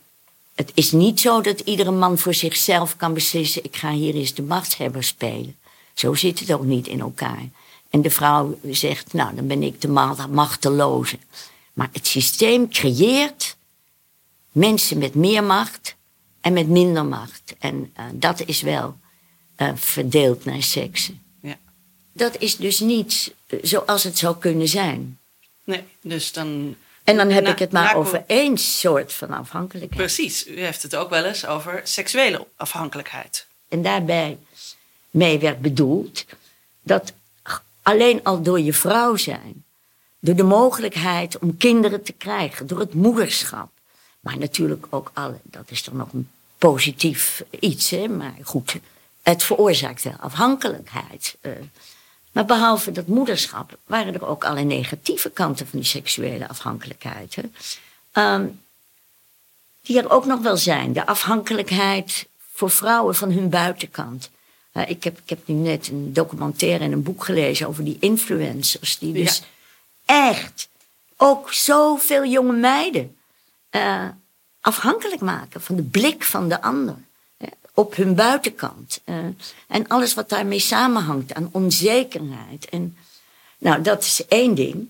het 0.54 0.70
is 0.74 0.92
niet 0.92 1.20
zo 1.20 1.40
dat 1.40 1.60
iedere 1.60 1.90
man 1.90 2.18
voor 2.18 2.34
zichzelf 2.34 2.96
kan 2.96 3.14
beslissen: 3.14 3.64
ik 3.64 3.76
ga 3.76 3.90
hier 3.90 4.14
eens 4.14 4.34
de 4.34 4.42
machtshebber 4.42 5.04
spelen. 5.04 5.56
Zo 5.94 6.14
zit 6.14 6.38
het 6.38 6.52
ook 6.52 6.64
niet 6.64 6.86
in 6.86 7.00
elkaar. 7.00 7.48
En 7.90 8.02
de 8.02 8.10
vrouw 8.10 8.58
zegt: 8.70 9.12
nou, 9.12 9.34
dan 9.34 9.46
ben 9.46 9.62
ik 9.62 9.80
de 9.80 9.88
ma- 9.88 10.26
machteloze. 10.26 11.18
Maar 11.72 11.88
het 11.92 12.06
systeem 12.06 12.68
creëert 12.68 13.56
mensen 14.52 14.98
met 14.98 15.14
meer 15.14 15.44
macht 15.44 15.96
en 16.40 16.52
met 16.52 16.68
minder 16.68 17.04
macht. 17.04 17.54
En 17.58 17.90
eh, 17.94 18.04
dat 18.12 18.46
is 18.46 18.60
wel 18.60 18.96
eh, 19.54 19.70
verdeeld 19.74 20.44
naar 20.44 20.62
seksen. 20.62 21.22
Ja. 21.42 21.58
Dat 22.12 22.36
is 22.38 22.56
dus 22.56 22.80
niet 22.80 23.34
zoals 23.62 24.02
het 24.02 24.18
zou 24.18 24.36
kunnen 24.36 24.68
zijn. 24.68 25.18
Nee, 25.66 25.84
dus 26.00 26.32
dan... 26.32 26.76
En 27.04 27.16
dan 27.16 27.30
heb 27.30 27.44
Na- 27.44 27.50
ik 27.50 27.58
het 27.58 27.72
maar 27.72 27.96
over 27.96 28.24
één 28.26 28.58
soort 28.58 29.12
van 29.12 29.30
afhankelijkheid. 29.30 30.02
Precies, 30.02 30.46
u 30.46 30.60
heeft 30.60 30.82
het 30.82 30.96
ook 30.96 31.10
wel 31.10 31.24
eens 31.24 31.46
over 31.46 31.80
seksuele 31.84 32.46
afhankelijkheid. 32.56 33.46
En 33.68 33.82
daarbij 33.82 34.38
mee 35.10 35.38
werd 35.38 35.60
bedoeld 35.60 36.24
dat 36.82 37.12
alleen 37.82 38.20
al 38.24 38.42
door 38.42 38.60
je 38.60 38.72
vrouw 38.72 39.16
zijn, 39.16 39.64
door 40.18 40.34
de 40.34 40.42
mogelijkheid 40.42 41.38
om 41.38 41.56
kinderen 41.56 42.02
te 42.02 42.12
krijgen, 42.12 42.66
door 42.66 42.78
het 42.78 42.94
moederschap, 42.94 43.70
maar 44.20 44.38
natuurlijk 44.38 44.86
ook 44.90 45.10
alle, 45.14 45.38
dat 45.42 45.70
is 45.70 45.84
dan 45.84 45.96
nog 45.96 46.12
een 46.12 46.30
positief 46.58 47.42
iets, 47.60 47.90
hè, 47.90 48.08
maar 48.08 48.34
goed, 48.42 48.76
het 49.22 49.42
veroorzaakt 49.44 50.02
wel 50.02 50.16
afhankelijkheid. 50.20 51.36
eh. 51.40 51.52
Maar 52.36 52.44
behalve 52.44 52.92
dat 52.92 53.06
moederschap 53.06 53.78
waren 53.86 54.14
er 54.14 54.26
ook 54.26 54.44
alle 54.44 54.62
negatieve 54.62 55.30
kanten 55.30 55.66
van 55.66 55.78
die 55.78 55.88
seksuele 55.88 56.48
afhankelijkheid. 56.48 57.34
Hè. 57.34 57.42
Ehm, 58.12 58.46
die 59.82 59.98
er 59.98 60.10
ook 60.10 60.24
nog 60.24 60.40
wel 60.40 60.56
zijn. 60.56 60.92
De 60.92 61.06
afhankelijkheid 61.06 62.28
voor 62.52 62.70
vrouwen 62.70 63.14
van 63.14 63.30
hun 63.30 63.48
buitenkant. 63.48 64.30
Uh, 64.72 64.88
ik, 64.88 65.04
heb, 65.04 65.18
ik 65.18 65.28
heb 65.28 65.38
nu 65.44 65.54
net 65.54 65.88
een 65.88 66.12
documentaire 66.12 66.84
en 66.84 66.92
een 66.92 67.02
boek 67.02 67.24
gelezen 67.24 67.68
over 67.68 67.84
die 67.84 67.96
influencers. 68.00 68.98
Die 68.98 69.12
dus 69.12 69.42
echt 70.04 70.68
ook 71.16 71.52
zoveel 71.52 72.24
jonge 72.24 72.52
meiden 72.52 73.16
eh, 73.70 74.08
afhankelijk 74.60 75.20
maken 75.20 75.60
van 75.60 75.76
de 75.76 75.82
blik 75.82 76.24
van 76.24 76.48
de 76.48 76.62
ander. 76.62 76.96
Op 77.76 77.96
hun 77.96 78.14
buitenkant. 78.14 79.00
Eh, 79.04 79.16
en 79.66 79.88
alles 79.88 80.14
wat 80.14 80.28
daarmee 80.28 80.58
samenhangt 80.58 81.34
aan 81.34 81.48
onzekerheid. 81.52 82.68
En, 82.68 82.96
nou, 83.58 83.82
dat 83.82 84.04
is 84.04 84.26
één 84.28 84.54
ding. 84.54 84.88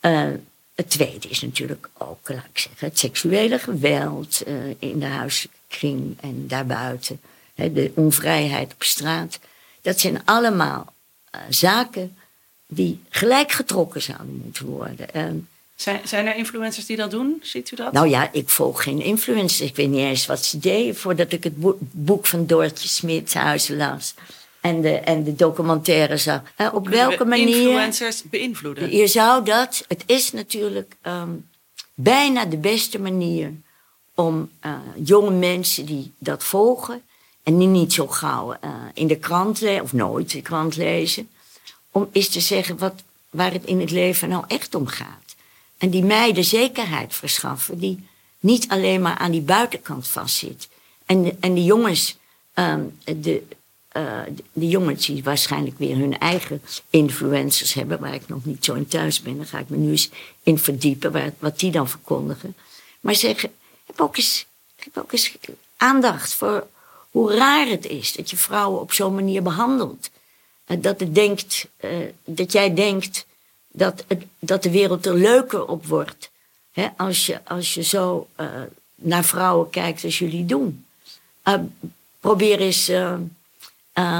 Eh, 0.00 0.26
het 0.74 0.90
tweede 0.90 1.28
is 1.28 1.40
natuurlijk 1.40 1.88
ook, 1.98 2.28
laat 2.28 2.44
ik 2.52 2.58
zeggen, 2.58 2.88
het 2.88 2.98
seksuele 2.98 3.58
geweld 3.58 4.42
eh, 4.42 4.54
in 4.78 4.98
de 4.98 5.06
huiskring 5.06 6.16
en 6.20 6.48
daarbuiten. 6.48 7.20
De 7.54 7.92
onvrijheid 7.94 8.72
op 8.72 8.82
straat. 8.82 9.38
Dat 9.82 10.00
zijn 10.00 10.24
allemaal 10.24 10.92
zaken 11.48 12.16
die 12.66 13.00
gelijk 13.08 13.52
getrokken 13.52 14.02
zouden 14.02 14.42
moeten 14.44 14.66
worden. 14.66 15.48
Zijn, 15.80 16.00
zijn 16.04 16.26
er 16.26 16.36
influencers 16.36 16.86
die 16.86 16.96
dat 16.96 17.10
doen? 17.10 17.38
Ziet 17.42 17.70
u 17.70 17.76
dat? 17.76 17.92
nou 17.92 18.08
ja, 18.08 18.32
ik 18.32 18.48
volg 18.48 18.82
geen 18.82 19.02
influencers. 19.02 19.70
Ik 19.70 19.76
weet 19.76 19.88
niet 19.88 19.98
eens 19.98 20.26
wat 20.26 20.44
ze 20.44 20.58
deden 20.58 20.96
voordat 20.96 21.32
ik 21.32 21.44
het 21.44 21.54
boek, 21.90 22.26
van 22.26 22.46
Doortje 22.46 22.88
Smithuizen 22.88 23.76
las. 23.76 24.14
En 24.60 24.80
de, 24.80 24.90
en 24.90 25.24
de 25.24 25.34
documentaire 25.34 26.16
zag. 26.16 26.40
Op 26.40 26.82
Kunnen 26.82 26.90
welke 26.90 27.24
we 27.24 27.24
manier. 27.24 27.56
Influencers 27.56 28.22
beïnvloeden. 28.22 28.96
Je 28.96 29.06
zou 29.06 29.44
dat. 29.44 29.84
Het 29.88 30.02
is 30.06 30.32
natuurlijk 30.32 30.96
ehm, 31.02 31.30
bijna 31.94 32.44
de 32.44 32.56
beste 32.56 33.00
manier 33.00 33.52
om 34.14 34.50
eh, 34.60 34.72
jonge 35.04 35.30
mensen 35.30 35.86
die 35.86 36.12
dat 36.18 36.44
volgen. 36.44 37.02
en 37.42 37.58
die 37.58 37.68
niet 37.68 37.92
zo 37.92 38.06
gauw 38.06 38.56
eh, 38.60 38.70
in 38.94 39.06
de 39.06 39.18
krant 39.18 39.60
lezen, 39.60 39.82
of 39.82 39.92
nooit 39.92 40.30
de 40.30 40.42
krant 40.42 40.76
lezen. 40.76 41.28
om 41.90 42.08
eens 42.12 42.28
te 42.28 42.40
zeggen 42.40 42.78
wat, 42.78 42.94
waar 43.30 43.52
het 43.52 43.64
in 43.64 43.80
het 43.80 43.90
leven 43.90 44.28
nou 44.28 44.44
echt 44.46 44.74
om 44.74 44.86
gaat. 44.86 45.27
En 45.78 45.90
die 45.90 46.04
meiden 46.04 46.44
zekerheid 46.44 47.14
verschaffen, 47.14 47.78
die 47.78 48.06
niet 48.40 48.68
alleen 48.68 49.02
maar 49.02 49.16
aan 49.18 49.30
die 49.30 49.40
buitenkant 49.40 50.08
vastzit. 50.08 50.68
En, 51.06 51.22
de- 51.22 51.36
en 51.40 51.54
die 51.54 51.64
jongens, 51.64 52.16
ehm, 52.54 52.80
de, 53.04 53.42
eh, 53.88 54.20
de- 54.34 54.44
de 54.52 54.68
jongens 54.68 55.06
die 55.06 55.22
waarschijnlijk 55.22 55.78
weer 55.78 55.96
hun 55.96 56.18
eigen 56.18 56.62
influencers 56.90 57.74
hebben, 57.74 58.00
waar 58.00 58.14
ik 58.14 58.28
nog 58.28 58.44
niet 58.44 58.64
zo 58.64 58.74
in 58.74 58.86
thuis 58.86 59.22
ben, 59.22 59.36
daar 59.36 59.46
ga 59.46 59.58
ik 59.58 59.68
me 59.68 59.76
nu 59.76 59.90
eens 59.90 60.10
in 60.42 60.58
verdiepen, 60.58 61.12
waar, 61.12 61.32
wat 61.38 61.58
die 61.58 61.70
dan 61.70 61.88
verkondigen. 61.88 62.54
Maar 63.00 63.14
zeggen, 63.14 63.50
heb 63.86 64.00
ook 64.00 64.16
eens, 64.16 64.46
heb 64.76 64.98
ook 64.98 65.12
eens 65.12 65.32
aandacht 65.76 66.34
voor 66.34 66.66
hoe 67.10 67.34
raar 67.34 67.66
het 67.66 67.86
is 67.86 68.12
dat 68.12 68.30
je 68.30 68.36
vrouwen 68.36 68.80
op 68.80 68.92
zo'n 68.92 69.14
manier 69.14 69.42
behandelt. 69.42 70.10
Eh, 70.64 70.76
Dat, 70.80 71.00
het 71.00 71.14
denkt, 71.14 71.66
eh, 71.76 71.90
dat 72.24 72.52
jij 72.52 72.74
denkt 72.74 73.26
dat, 73.68 74.04
het, 74.06 74.24
dat 74.38 74.62
de 74.62 74.70
wereld 74.70 75.06
er 75.06 75.14
leuker 75.14 75.66
op 75.66 75.86
wordt. 75.86 76.30
Hè, 76.72 76.88
als, 76.96 77.26
je, 77.26 77.40
als 77.44 77.74
je 77.74 77.82
zo 77.82 78.28
eh, 78.34 78.46
naar 78.94 79.24
vrouwen 79.24 79.70
kijkt 79.70 80.04
als 80.04 80.18
jullie 80.18 80.46
doen. 80.46 80.84
Eh, 81.42 81.54
probeer 82.20 82.60
eens 82.60 82.88
eh, 82.88 83.16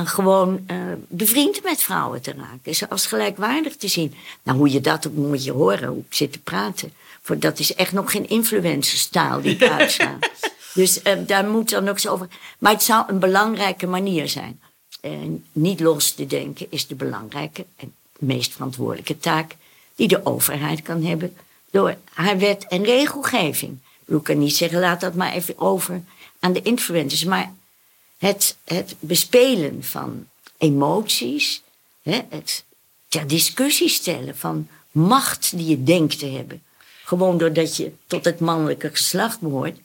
gewoon 0.05 0.67
bevriend 1.09 1.63
met 1.63 1.83
vrouwen 1.83 2.21
te 2.21 2.33
raken. 2.33 2.75
Ze 2.75 2.91
als 2.91 3.07
gelijkwaardig 3.07 3.77
te 3.77 3.89
zien. 3.89 4.15
Nou, 4.43 4.59
hoe 4.59 4.73
je 4.73 4.81
dat 4.81 5.07
ook 5.07 5.15
moet 5.15 5.45
je 5.45 5.53
horen, 5.53 5.89
hoe 5.89 6.05
ik 6.09 6.15
zit 6.15 6.33
te 6.33 6.39
praten. 6.39 6.93
Voor 7.23 7.39
dat 7.39 7.59
is 7.59 7.75
echt 7.75 7.93
nog 7.93 8.11
geen 8.11 8.29
influencerstaal 8.29 9.41
die 9.41 9.55
ik 9.57 9.71
uitsla. 9.71 10.19
dus 10.75 11.01
daar 11.27 11.49
moet 11.49 11.71
dan 11.71 11.89
ook 11.89 11.99
zo 11.99 12.13
over. 12.13 12.29
Maar 12.59 12.73
het 12.73 12.83
zou 12.83 13.05
een 13.09 13.19
belangrijke 13.19 13.87
manier 13.87 14.29
zijn. 14.29 14.61
En 15.01 15.45
niet 15.53 15.81
los 15.81 16.13
te 16.13 16.27
denken 16.27 16.67
is 16.71 16.87
de 16.87 16.95
belangrijke 16.95 17.65
en 17.77 17.95
meest 18.19 18.53
verantwoordelijke 18.53 19.19
taak 19.19 19.57
die 19.95 20.09
de 20.09 20.27
overheid 20.27 20.83
kan 20.83 21.05
hebben 21.05 21.37
door 21.71 21.97
haar 22.13 22.39
wet 22.39 22.67
en 22.67 22.85
regelgeving. 22.85 23.79
Ik 24.07 24.23
kan 24.23 24.39
niet 24.39 24.57
zeggen, 24.57 24.81
laat 24.81 25.01
dat 25.01 25.15
maar 25.15 25.33
even 25.33 25.59
over 25.59 26.03
aan 26.39 26.53
de 26.53 26.63
influencers. 26.63 27.25
Maar 27.25 27.53
het, 28.19 28.57
het 28.65 28.95
bespelen 28.99 29.85
van 29.85 30.27
emoties, 30.59 31.63
hè, 32.03 32.21
het 32.29 32.65
ter 33.09 33.27
discussie 33.27 33.89
stellen 33.89 34.37
van 34.37 34.69
macht 34.91 35.57
die 35.57 35.67
je 35.67 35.83
denkt 35.83 36.19
te 36.19 36.27
hebben, 36.27 36.63
gewoon 37.05 37.39
doordat 37.39 37.77
je 37.77 37.93
tot 38.07 38.25
het 38.25 38.41
mannelijke 38.41 38.91
geslacht 38.91 39.41
behoort, 39.41 39.79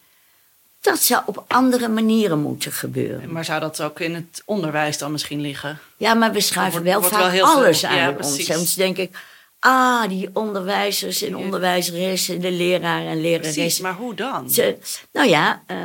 dat 0.83 0.99
zou 0.99 1.21
op 1.25 1.43
andere 1.47 1.87
manieren 1.87 2.39
moeten 2.39 2.71
gebeuren. 2.71 3.31
Maar 3.31 3.45
zou 3.45 3.59
dat 3.59 3.81
ook 3.81 3.99
in 3.99 4.15
het 4.15 4.41
onderwijs 4.45 4.97
dan 4.97 5.11
misschien 5.11 5.41
liggen? 5.41 5.79
Ja, 5.97 6.13
maar 6.13 6.31
we 6.31 6.41
schuiven 6.41 6.71
wordt- 6.71 6.87
wel 6.87 6.99
wordt 6.99 7.15
vaak 7.15 7.21
wel 7.23 7.31
heel 7.31 7.45
veel- 7.47 7.55
alles 7.55 7.81
ja, 7.81 7.89
aan 7.89 8.07
ons. 8.17 8.17
precies. 8.17 8.45
Soms 8.53 8.73
denk 8.75 8.97
ik, 8.97 9.17
ah, 9.59 10.07
die 10.09 10.29
onderwijzers 10.33 11.21
en 11.21 11.35
onderwijzeressen, 11.37 12.41
de 12.41 12.51
leraar 12.51 13.05
en 13.05 13.19
Precies, 13.19 13.43
leraressen. 13.53 13.83
maar 13.83 13.93
hoe 13.93 14.13
dan? 14.15 14.49
Ze- 14.49 14.77
nou 15.11 15.29
ja, 15.29 15.63
eh, 15.65 15.77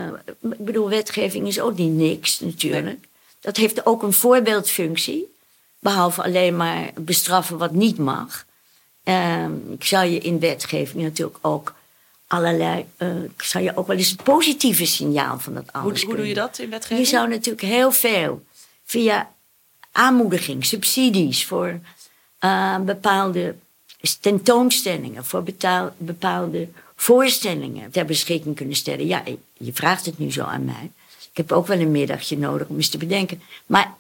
ik 0.51 0.65
bedoel, 0.65 0.89
wetgeving 0.89 1.47
is 1.47 1.61
ook 1.61 1.77
niet 1.77 1.93
niks 1.93 2.41
natuurlijk. 2.41 3.05
Dat 3.41 3.57
heeft 3.57 3.87
ook 3.87 4.03
een 4.03 4.13
voorbeeldfunctie. 4.13 5.25
Behalve 5.79 6.23
alleen 6.23 6.57
maar 6.57 6.91
bestraffen 6.95 7.59
wat 7.59 7.73
niet 7.73 7.99
mag. 7.99 8.45
Ehm, 9.05 9.53
ik 9.73 9.85
zou 9.85 10.07
je 10.07 10.19
in 10.19 10.41
wetgeving 10.41 11.03
natuurlijk 11.03 11.39
ook 11.41 11.75
allerlei... 12.29 12.87
ik 13.37 13.43
zou 13.43 13.65
je 13.65 13.77
ook 13.77 13.87
wel 13.87 13.97
eens 13.97 14.11
het 14.11 14.23
positieve 14.23 14.87
signaal 14.87 15.39
van 15.39 15.55
dat 15.55 15.65
Hoe, 15.73 15.83
alles 15.83 16.03
hoe 16.03 16.17
doe 16.17 16.29
je 16.29 16.35
dat 16.35 16.59
in 16.59 16.71
wetgeving? 16.71 17.01
je 17.01 17.07
zou 17.15 17.29
natuurlijk 17.29 17.67
heel 17.67 17.93
veel 17.93 18.45
via 18.85 19.31
aanmoediging, 19.93 20.65
subsidies 20.67 21.47
voor 21.47 21.81
eh, 22.39 22.79
bepaalde 22.79 23.55
tentoonstellingen, 24.21 25.25
voor 25.25 25.43
betaal- 25.43 25.95
bepaalde 25.99 26.69
voorstellingen 26.97 27.91
ter 27.91 28.05
beschikking 28.05 28.57
kunnen 28.57 28.77
stellen. 28.77 29.07
Ja, 29.07 29.23
je 29.57 29.73
vraagt 29.73 30.07
het 30.07 30.19
nu 30.19 30.33
zo 30.33 30.43
aan 30.45 30.65
mij. 30.65 30.91
Ik 31.31 31.37
heb 31.37 31.53
ook 31.53 31.67
wel 31.67 31.79
een 31.79 31.91
middagje 31.91 32.39
nodig 32.39 32.67
om 32.69 32.77
eens 32.77 32.89
te 32.89 32.99
bedenken. 32.99 33.43
Maar 33.67 33.95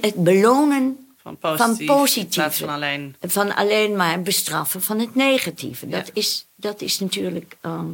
het 0.00 0.14
belonen 0.14 1.06
van 1.22 1.36
van 1.40 1.56
positief, 1.56 1.80
in 1.80 1.86
positieve. 1.86 2.50
van 2.52 2.68
alleen... 2.68 3.14
van 3.20 3.54
alleen 3.54 3.96
maar 3.96 4.22
bestraffen 4.22 4.82
van 4.82 4.98
het 4.98 5.14
negatieve. 5.14 5.88
Dat, 5.88 6.06
Ja. 6.06 6.12
is, 6.14 6.46
dat 6.62 6.80
is 6.80 6.98
natuurlijk 6.98 7.56
ehm, 7.60 7.86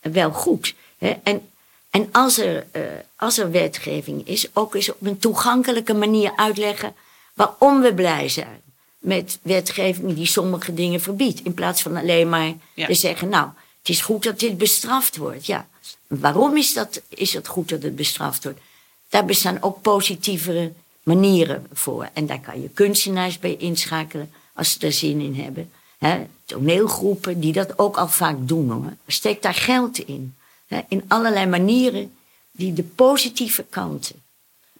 wel 0.00 0.30
goed. 0.30 0.74
Hè? 0.98 1.14
En, 1.22 1.48
en 1.90 2.08
als, 2.12 2.38
er, 2.38 2.66
eh, 2.70 2.82
als 3.16 3.38
er 3.38 3.50
wetgeving 3.50 4.26
is, 4.26 4.46
ook 4.52 4.74
eens 4.74 4.90
op 4.90 4.96
een 5.06 5.18
toegankelijke 5.18 5.94
manier 5.94 6.32
uitleggen 6.36 6.94
waarom 7.34 7.80
we 7.80 7.94
blij 7.94 8.28
zijn 8.28 8.62
met 8.98 9.38
wetgeving 9.42 10.14
die 10.14 10.26
sommige 10.26 10.74
dingen 10.74 11.00
verbiedt. 11.00 11.40
In 11.42 11.54
plaats 11.54 11.82
van 11.82 11.96
alleen 11.96 12.28
maar 12.28 12.52
Ja. 12.74 12.86
te 12.86 12.94
zeggen, 12.94 13.28
nou, 13.28 13.48
het 13.78 13.88
is 13.88 14.00
goed 14.00 14.22
dat 14.22 14.38
dit 14.38 14.58
bestraft 14.58 15.16
wordt. 15.16 15.46
Ja, 15.46 15.68
waarom 16.06 16.56
is, 16.56 16.72
dat, 16.74 17.00
is 17.08 17.32
het 17.32 17.46
goed 17.48 17.68
dat 17.68 17.82
het 17.82 17.96
bestraft 17.96 18.44
wordt? 18.44 18.60
Daar 19.08 19.24
bestaan 19.24 19.62
ook 19.62 19.82
positievere 19.82 20.72
manieren 21.02 21.66
voor. 21.72 22.08
En 22.12 22.26
daar 22.26 22.40
kan 22.40 22.62
je 22.62 22.68
kunstenaars 22.68 23.38
bij 23.38 23.56
inschakelen 23.56 24.32
als 24.54 24.72
ze 24.72 24.86
er 24.86 24.92
zin 24.92 25.20
in 25.20 25.34
hebben. 25.34 25.70
Hè, 26.04 26.26
toneelgroepen 26.44 27.40
die 27.40 27.52
dat 27.52 27.78
ook 27.78 27.96
al 27.96 28.08
vaak 28.08 28.36
doen 28.40 28.70
hoor. 28.70 28.92
Steek 29.06 29.42
daar 29.42 29.54
geld 29.54 29.98
in. 29.98 30.34
Hè, 30.66 30.80
in 30.88 31.04
allerlei 31.08 31.46
manieren 31.46 32.16
die 32.50 32.72
de 32.72 32.82
positieve 32.82 33.64
kanten 33.70 34.22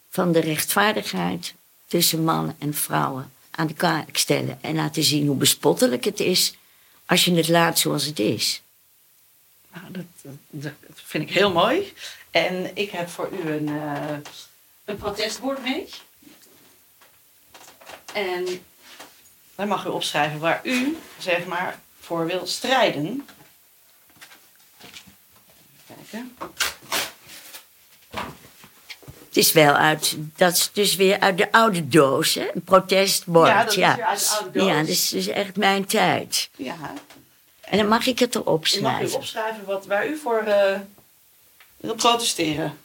van 0.08 0.32
de 0.32 0.40
rechtvaardigheid 0.40 1.54
tussen 1.86 2.24
mannen 2.24 2.56
en 2.58 2.74
vrouwen 2.74 3.32
aan 3.50 3.66
de 3.66 3.74
kaak 3.74 4.16
stellen. 4.16 4.58
En 4.60 4.74
laten 4.74 5.02
zien 5.02 5.26
hoe 5.26 5.36
bespottelijk 5.36 6.04
het 6.04 6.20
is 6.20 6.54
als 7.06 7.24
je 7.24 7.34
het 7.34 7.48
laat 7.48 7.78
zoals 7.78 8.04
het 8.04 8.18
is. 8.18 8.62
Nou, 9.72 10.06
dat, 10.50 10.72
vind 10.94 11.28
ik 11.28 11.34
heel 11.34 11.52
mooi. 11.52 11.92
En 12.30 12.76
ik 12.76 12.90
heb 12.90 13.08
voor 13.08 13.30
u 13.32 13.50
een, 13.50 13.68
eh, 13.68 14.16
een 14.84 14.96
protestbord 14.96 15.62
mee. 15.62 15.88
En 18.12 18.62
daar 19.54 19.66
mag 19.66 19.84
u 19.84 19.88
opschrijven 19.88 20.38
waar 20.38 20.60
u, 20.62 20.96
zeg 21.18 21.46
maar, 21.46 21.80
voor 22.00 22.26
wil 22.26 22.46
strijden. 22.46 23.26
Even 25.88 26.06
Kijken. 26.10 26.36
Het 29.28 29.42
is 29.42 29.52
wel 29.52 29.74
uit, 29.74 30.16
dat 30.36 30.52
is 30.52 30.70
dus 30.72 30.96
weer 30.96 31.20
uit 31.20 31.38
de 31.38 31.52
oude 31.52 31.88
doos, 31.88 32.34
hè? 32.34 32.50
Een 32.54 32.62
protestbord. 32.62 33.48
Ja, 33.48 33.62
dat 33.64 33.70
is 33.70 33.76
weer 33.76 34.04
uit 34.04 34.20
de 34.20 34.34
oude 34.36 34.58
doos. 34.58 34.68
Ja, 34.68 34.78
dat 34.78 34.88
is 34.88 35.08
dus 35.08 35.26
echt 35.26 35.56
mijn 35.56 35.84
tijd. 35.84 36.50
Ja. 36.56 36.76
En 37.60 37.78
dan 37.78 37.88
mag 37.88 38.06
ik 38.06 38.18
het 38.18 38.34
erop 38.34 38.66
U 38.66 38.80
mag 38.80 38.92
u 38.92 38.96
schrijven. 38.96 39.16
opschrijven 39.16 39.64
wat, 39.64 39.86
waar 39.86 40.08
u 40.08 40.16
voor 40.16 40.38
eh, 40.38 40.78
wil 41.76 41.94
protesteren. 41.94 42.78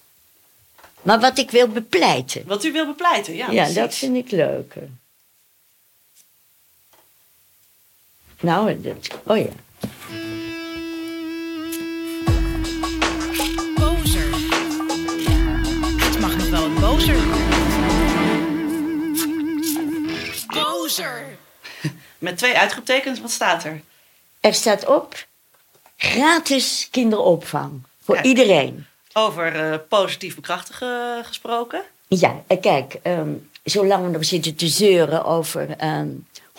Maar 1.02 1.20
wat 1.20 1.38
ik 1.38 1.52
wil 1.52 1.68
bepleiten. 1.68 2.44
Wat 2.46 2.64
u 2.64 2.72
wil 2.72 2.86
bepleiten, 2.86 3.36
ja. 3.36 3.46
Ja, 3.50 3.56
precies. 3.56 3.76
dat 3.76 3.96
vind 3.96 4.16
ik 4.16 4.32
leuker. 4.32 4.90
Nou, 8.42 8.82
dat, 8.82 9.20
oh 9.24 9.38
ja. 9.38 9.50
Bozer. 13.76 14.30
Het 16.02 16.20
mag 16.20 16.38
nog 16.38 16.50
wel 16.50 16.74
wat 16.74 16.80
bozer. 16.80 17.18
Bozer. 20.48 21.26
Met 22.18 22.38
twee 22.38 22.58
uitroeptekens, 22.58 23.22
wat 23.22 23.32
staat 23.32 23.64
er? 23.64 23.82
Er 24.40 24.54
staat 24.54 24.86
op, 24.86 25.28
gratis 25.98 26.88
kinderopvang. 26.92 27.82
Voor 28.04 28.16
Kijk. 28.16 28.28
iedereen. 28.28 28.86
Over 29.14 29.72
eh, 29.72 29.80
positief 29.90 30.36
bekrachtigen 30.36 31.26
gesproken. 31.26 31.82
Ja, 32.08 32.44
en 32.48 32.60
kijk, 32.60 32.98
ehm, 33.02 33.34
zolang 33.64 34.06
we 34.06 34.10
nog 34.12 34.26
zitten 34.26 34.56
te 34.56 34.68
zeuren 34.68 35.26
over 35.26 35.70
ehm, 35.78 36.10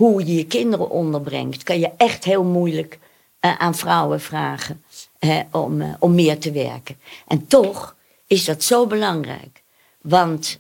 hoe 0.01 0.27
je 0.27 0.35
je 0.35 0.47
kinderen 0.47 0.91
onderbrengt, 0.91 1.63
kan 1.63 1.79
je 1.79 1.91
echt 1.97 2.25
heel 2.25 2.45
moeilijk 2.45 2.99
eh, 3.41 3.57
aan 3.59 3.75
vrouwen 3.75 4.21
vragen 4.21 4.85
hè, 5.19 5.43
om, 5.51 5.81
eh, 5.81 5.95
om 5.99 6.15
meer 6.15 6.39
te 6.39 6.53
werken. 6.53 6.99
En 7.27 7.47
toch 7.47 7.97
is 8.27 8.45
dat 8.45 8.63
zo 8.63 8.87
belangrijk. 8.87 9.63
Want 10.01 10.59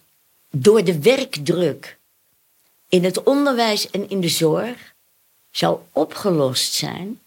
door 0.50 0.84
de 0.84 1.00
werkdruk 1.00 1.98
in 2.88 3.04
het 3.04 3.22
onderwijs 3.22 3.90
en 3.90 4.10
in 4.10 4.20
de 4.20 4.28
zorg 4.28 4.94
zou 5.50 5.78
opgelost 5.92 6.72
zijn 6.72 7.20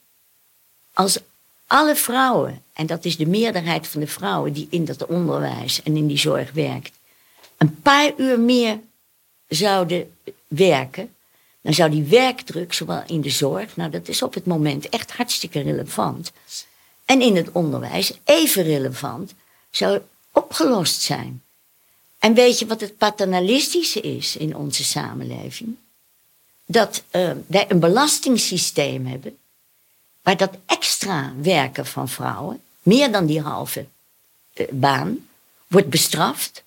als 0.93 1.19
alle 1.67 1.95
vrouwen, 1.95 2.63
en 2.73 2.85
dat 2.85 3.05
is 3.05 3.17
de 3.17 3.27
meerderheid 3.27 3.87
van 3.87 3.99
de 3.99 4.07
vrouwen 4.07 4.53
die 4.53 4.67
in 4.69 4.85
dat 4.85 5.05
onderwijs 5.05 5.83
en 5.83 5.97
in 5.97 6.07
die 6.07 6.17
zorg 6.17 6.51
werkt, 6.51 6.91
een 7.57 7.81
paar 7.81 8.11
uur 8.17 8.39
meer 8.39 8.79
zouden 9.47 10.15
werken, 10.47 11.15
dan 11.63 11.73
zou 11.73 11.89
die 11.89 12.03
werkdruk, 12.03 12.73
zowel 12.73 13.03
in 13.07 13.21
de 13.21 13.29
zorg, 13.29 13.75
nou 13.75 13.89
dat 13.89 14.07
is 14.07 14.21
op 14.21 14.33
het 14.33 14.45
moment 14.45 14.89
echt 14.89 15.11
hartstikke 15.11 15.61
relevant, 15.61 16.31
en 17.05 17.21
in 17.21 17.35
het 17.35 17.51
onderwijs 17.51 18.13
even 18.23 18.63
relevant, 18.63 19.33
zou 19.69 20.01
opgelost 20.31 21.01
zijn. 21.01 21.43
En 22.19 22.33
weet 22.33 22.59
je 22.59 22.65
wat 22.65 22.81
het 22.81 22.97
paternalistische 22.97 24.01
is 24.01 24.35
in 24.35 24.55
onze 24.55 24.83
samenleving? 24.83 25.75
Dat 26.65 27.03
eh, 27.09 27.31
wij 27.47 27.65
een 27.69 27.79
belastingssysteem 27.79 29.05
hebben 29.05 29.37
waar 30.21 30.37
dat 30.37 30.57
extra 30.65 31.33
werken 31.41 31.85
van 31.85 32.09
vrouwen, 32.09 32.61
meer 32.81 33.11
dan 33.11 33.25
die 33.25 33.41
halve 33.41 33.85
eh, 34.53 34.67
baan, 34.71 35.27
wordt 35.67 35.89
bestraft. 35.89 36.63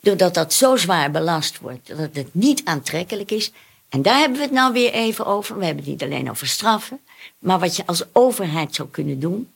Doordat 0.00 0.34
dat 0.34 0.52
zo 0.52 0.76
zwaar 0.76 1.10
belast 1.10 1.58
wordt 1.58 1.86
dat 1.86 1.98
het 2.12 2.34
niet 2.34 2.64
aantrekkelijk 2.64 3.30
is. 3.30 3.50
En 3.94 4.02
daar 4.02 4.18
hebben 4.18 4.36
we 4.38 4.42
het 4.44 4.52
nou 4.52 4.72
weer 4.72 4.92
even 4.92 5.26
over. 5.26 5.58
We 5.58 5.64
hebben 5.64 5.82
het 5.84 5.92
niet 5.92 6.02
alleen 6.02 6.30
over 6.30 6.46
straffen, 6.46 7.00
maar 7.38 7.58
wat 7.58 7.76
je 7.76 7.86
als 7.86 8.02
overheid 8.12 8.74
zou 8.74 8.88
kunnen 8.88 9.20
doen 9.20 9.52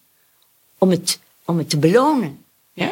om 0.78 0.90
het, 0.90 1.18
om 1.44 1.58
het 1.58 1.70
te 1.70 1.78
belonen. 1.78 2.44
hè? 2.74 2.86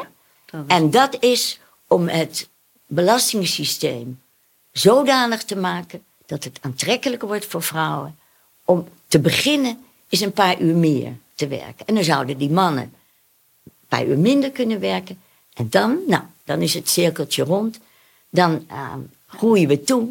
Dat 0.50 0.60
is- 0.66 0.74
En 0.76 0.90
dat 0.90 1.16
is 1.22 1.60
om 1.86 2.08
het 2.08 2.48
belastingssysteem 2.86 4.22
zodanig 4.72 5.44
te 5.44 5.56
maken 5.56 6.04
dat 6.26 6.44
het 6.44 6.58
aantrekkelijker 6.62 7.28
wordt 7.28 7.46
voor 7.46 7.62
vrouwen 7.62 8.18
om 8.64 8.88
te 9.08 9.18
beginnen 9.18 9.84
is 10.08 10.20
een 10.20 10.32
paar 10.32 10.60
uur 10.60 10.74
meer 10.76 11.12
te 11.34 11.46
werken. 11.48 11.86
En 11.86 11.94
dan 11.94 12.04
zouden 12.04 12.38
die 12.38 12.50
mannen 12.50 12.82
een 13.64 13.72
paar 13.88 14.06
uur 14.06 14.18
minder 14.18 14.50
kunnen 14.50 14.80
werken. 14.80 15.20
En 15.54 15.68
dan, 15.70 15.98
nou, 16.06 16.22
dan 16.44 16.62
is 16.62 16.74
het 16.74 16.88
cirkeltje 16.88 17.44
rond. 17.44 17.78
Dan 18.30 18.64
eh, 18.68 18.92
groeien 19.26 19.68
we 19.68 19.82
toe 19.82 20.08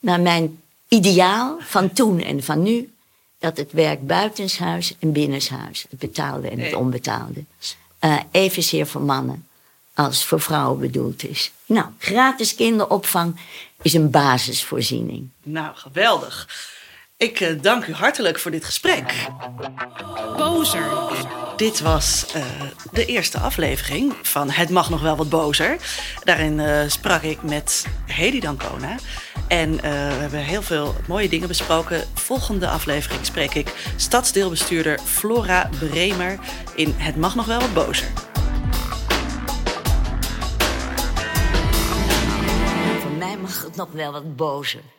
naar 0.00 0.20
mijn 0.20 0.58
ideaal 0.94 1.56
van 1.60 1.92
toen 1.92 2.20
en 2.20 2.42
van 2.42 2.62
nu. 2.62 2.92
Dat 3.38 3.56
het 3.56 3.72
werk 3.72 4.06
buitenshuis 4.06 4.94
en 4.98 5.12
binnenshuis, 5.12 5.86
het 5.90 5.98
betaalde 5.98 6.48
en 6.48 6.58
het 6.58 6.74
onbetaalde, 6.74 7.44
eh, 7.98 8.16
evenzeer 8.30 8.86
voor 8.86 9.02
mannen 9.02 9.46
als 9.94 10.24
voor 10.24 10.40
vrouwen 10.40 10.80
bedoeld 10.80 11.24
is. 11.24 11.52
Nou, 11.66 11.86
gratis 11.98 12.54
kinderopvang 12.54 13.40
is 13.82 13.94
een 13.94 14.10
basisvoorziening. 14.10 15.28
Nou, 15.42 15.76
geweldig. 15.76 16.48
Ik 17.16 17.40
eh, 17.40 17.62
dank 17.62 17.86
u 17.86 17.92
hartelijk 17.92 18.38
voor 18.38 18.50
dit 18.50 18.64
gesprek. 18.64 19.26
Bozer. 20.36 20.92
Dit 21.56 21.80
was 21.80 22.26
eh, 22.32 22.42
de 22.92 23.06
eerste 23.06 23.38
aflevering 23.38 24.14
van 24.22 24.50
Het 24.50 24.70
mag 24.70 24.90
nog 24.90 25.00
wel 25.00 25.16
wat 25.16 25.28
bozer. 25.28 25.76
Daarin 26.24 26.60
eh, 26.60 26.88
sprak 26.88 27.22
ik 27.22 27.42
met 27.42 27.86
Hedy 28.06 28.40
Dancona. 28.40 28.96
En 29.48 29.70
eh, 29.76 29.90
we 29.90 30.20
hebben 30.20 30.38
heel 30.38 30.62
veel 30.62 30.94
mooie 31.08 31.28
dingen 31.28 31.48
besproken. 31.48 32.04
Volgende 32.14 32.68
aflevering 32.68 33.26
spreek 33.26 33.54
ik 33.54 33.92
stadsdeelbestuurder 33.96 34.98
Flora 34.98 35.70
Bremer 35.78 36.38
in 36.74 36.94
Het 36.96 37.16
mag 37.16 37.34
nog 37.34 37.46
wel 37.46 37.60
wat 37.60 37.74
bozer. 37.74 38.08
Voor 43.00 43.10
mij 43.18 43.36
mag 43.36 43.62
het 43.62 43.76
nog 43.76 43.88
wel 43.92 44.12
wat 44.12 44.36
bozer. 44.36 44.93